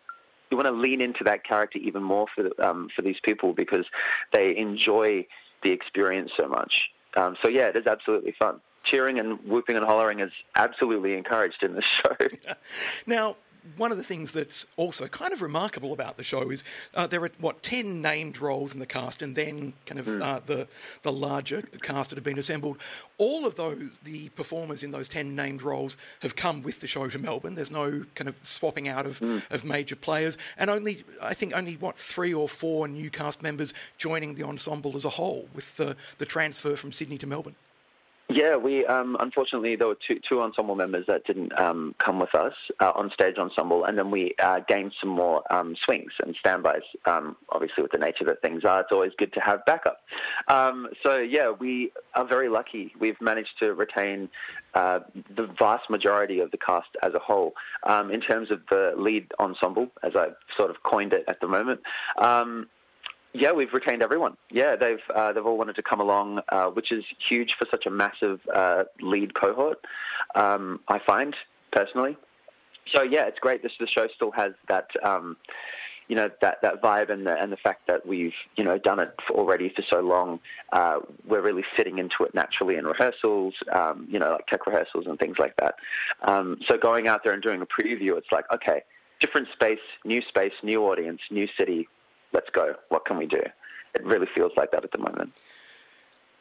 [0.51, 3.87] you want to lean into that character even more for um, for these people because
[4.33, 5.27] they enjoy
[5.63, 6.91] the experience so much.
[7.17, 8.61] Um, so yeah, it is absolutely fun.
[8.85, 12.17] Cheering and whooping and hollering is absolutely encouraged in this show.
[13.07, 13.37] now,
[13.77, 16.65] one of the things that's also kind of remarkable about the show is
[16.95, 20.23] uh, there are what ten named roles in the cast, and then kind of mm.
[20.23, 20.67] uh, the
[21.03, 22.79] the larger cast that have been assembled.
[23.19, 27.09] All of those the performers in those ten named roles have come with the show
[27.09, 27.55] to Melbourne.
[27.55, 29.43] There's no kind of swapping out of, mm.
[29.51, 33.75] of major players, and only I think only what three or four new cast members
[33.97, 37.57] joining the ensemble as a whole with the the transfer from Sydney to Melbourne.
[38.31, 42.35] Yeah, we um, unfortunately there were two, two ensemble members that didn't um, come with
[42.35, 46.37] us uh, on stage ensemble, and then we uh, gained some more um, swings and
[46.39, 46.83] standbys.
[47.07, 50.03] Um, obviously, with the nature that things are, it's always good to have backup.
[50.49, 52.93] Um, so yeah, we are very lucky.
[53.01, 54.29] We've managed to retain
[54.75, 55.01] uh,
[55.35, 57.55] the vast majority of the cast as a whole.
[57.85, 61.49] Um, in terms of the lead ensemble, as I've sort of coined it at the
[61.49, 61.81] moment,
[63.33, 64.37] yeah, we've retained everyone.
[64.51, 67.87] Yeah, they've uh, they've all wanted to come along, uh, which is huge for such
[67.87, 69.85] a massive uh, lead cohort.
[70.35, 71.37] Um, I find
[71.73, 72.17] personally.
[72.93, 73.63] So yeah, it's great.
[73.63, 74.89] This the show still has that.
[75.03, 75.37] Um,
[76.09, 78.99] you know that that vibe and the and the fact that we've you know done
[78.99, 80.41] it for already for so long,
[80.73, 85.07] uh, we're really fitting into it naturally in rehearsals, um, you know, like tech rehearsals
[85.07, 85.75] and things like that.
[86.23, 88.83] Um, so going out there and doing a preview, it's like okay,
[89.21, 91.87] different space, new space, new audience, new city,
[92.33, 92.75] let's go.
[92.89, 93.43] What can we do?
[93.95, 95.33] It really feels like that at the moment.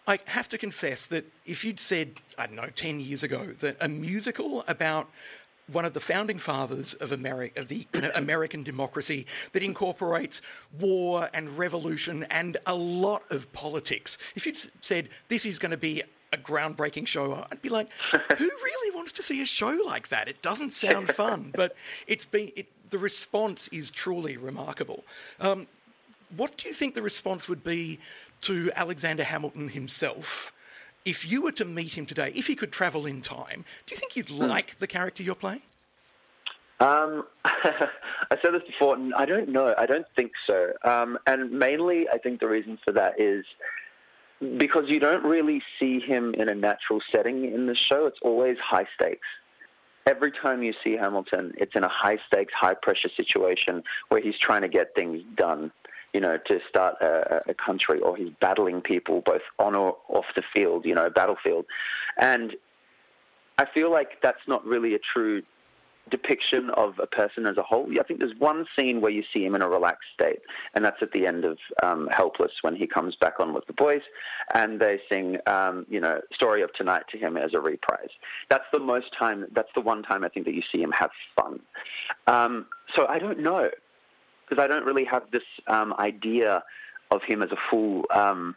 [0.08, 3.76] I have to confess that if you'd said, I don't know, 10 years ago, that
[3.82, 5.10] a musical about
[5.72, 10.42] one of the founding fathers of, Ameri- of the you know, American democracy that incorporates
[10.80, 15.78] war and revolution and a lot of politics, if you'd said this is going to
[15.78, 20.10] be a groundbreaking show, I'd be like, who really wants to see a show like
[20.10, 20.28] that?
[20.28, 21.76] It doesn't sound fun, but
[22.08, 25.04] it's been it, the response is truly remarkable.
[25.42, 25.68] Um,
[26.36, 28.00] what do you think the response would be
[28.42, 30.52] to Alexander Hamilton himself
[31.06, 33.64] if you were to meet him today, if he could travel in time?
[33.86, 34.44] Do you think you'd hmm.
[34.44, 35.62] like the character you're playing?
[36.80, 39.74] Um, I said this before, and I don't know.
[39.78, 40.74] I don't think so.
[40.84, 43.46] Um, and mainly, I think the reason for that is
[44.58, 48.06] because you don't really see him in a natural setting in the show.
[48.06, 49.26] It's always high stakes
[50.08, 54.38] every time you see Hamilton, it's in a high stakes, high pressure situation where he's
[54.38, 55.72] trying to get things done
[56.18, 60.26] you know, to start a, a country, or he's battling people both on or off
[60.36, 61.64] the field, you know, battlefield.
[62.18, 62.56] And
[63.60, 65.44] I feel like that's not really a true
[66.10, 67.88] depiction of a person as a whole.
[68.00, 70.40] I think there's one scene where you see him in a relaxed state,
[70.74, 73.74] and that's at the end of um, Helpless when he comes back on with the
[73.74, 74.02] boys,
[74.56, 78.10] and they sing, um, you know, "Story of Tonight" to him as a reprise.
[78.50, 79.46] That's the most time.
[79.54, 81.60] That's the one time I think that you see him have fun.
[82.26, 82.66] Um,
[82.96, 83.70] so I don't know
[84.48, 86.64] because I don't really have this um, idea
[87.12, 88.06] of him as a full.
[88.14, 88.56] Um,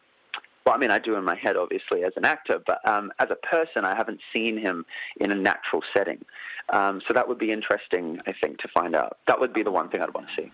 [0.67, 3.29] well, I mean, I do in my head, obviously, as an actor, but um, as
[3.31, 4.85] a person, I haven't seen him
[5.19, 6.23] in a natural setting.
[6.69, 9.19] Um, so that would be interesting, I think, to find out.
[9.27, 10.53] That would be the one thing I'd want to see.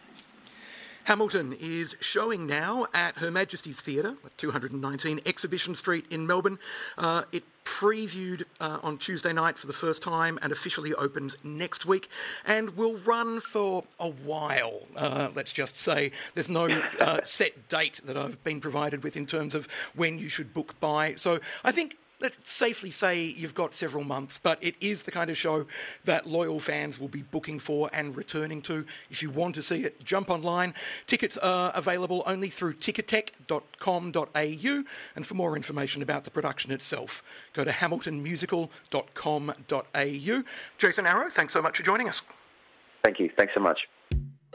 [1.07, 6.59] Hamilton is showing now at Her Majesty's Theatre, 219 Exhibition Street in Melbourne.
[6.98, 11.86] Uh, it previewed uh, on Tuesday night for the first time and officially opens next
[11.86, 12.09] week
[12.44, 16.11] and will run for a while, uh, let's just say.
[16.34, 16.66] There's no
[16.98, 20.74] uh, set date that I've been provided with in terms of when you should book
[20.80, 21.14] by.
[21.14, 21.96] So I think
[22.26, 25.64] let's safely say you've got several months, but it is the kind of show
[26.06, 28.84] that loyal fans will be booking for and returning to.
[29.10, 30.74] If you want to see it, jump online.
[31.06, 37.22] Tickets are available only through ticketek.com.au, and for more information about the production itself,
[37.52, 40.42] go to hamiltonmusical.com.au.
[40.78, 42.22] Jason Arrow, thanks so much for joining us.
[43.04, 43.30] Thank you.
[43.38, 43.86] Thanks so much.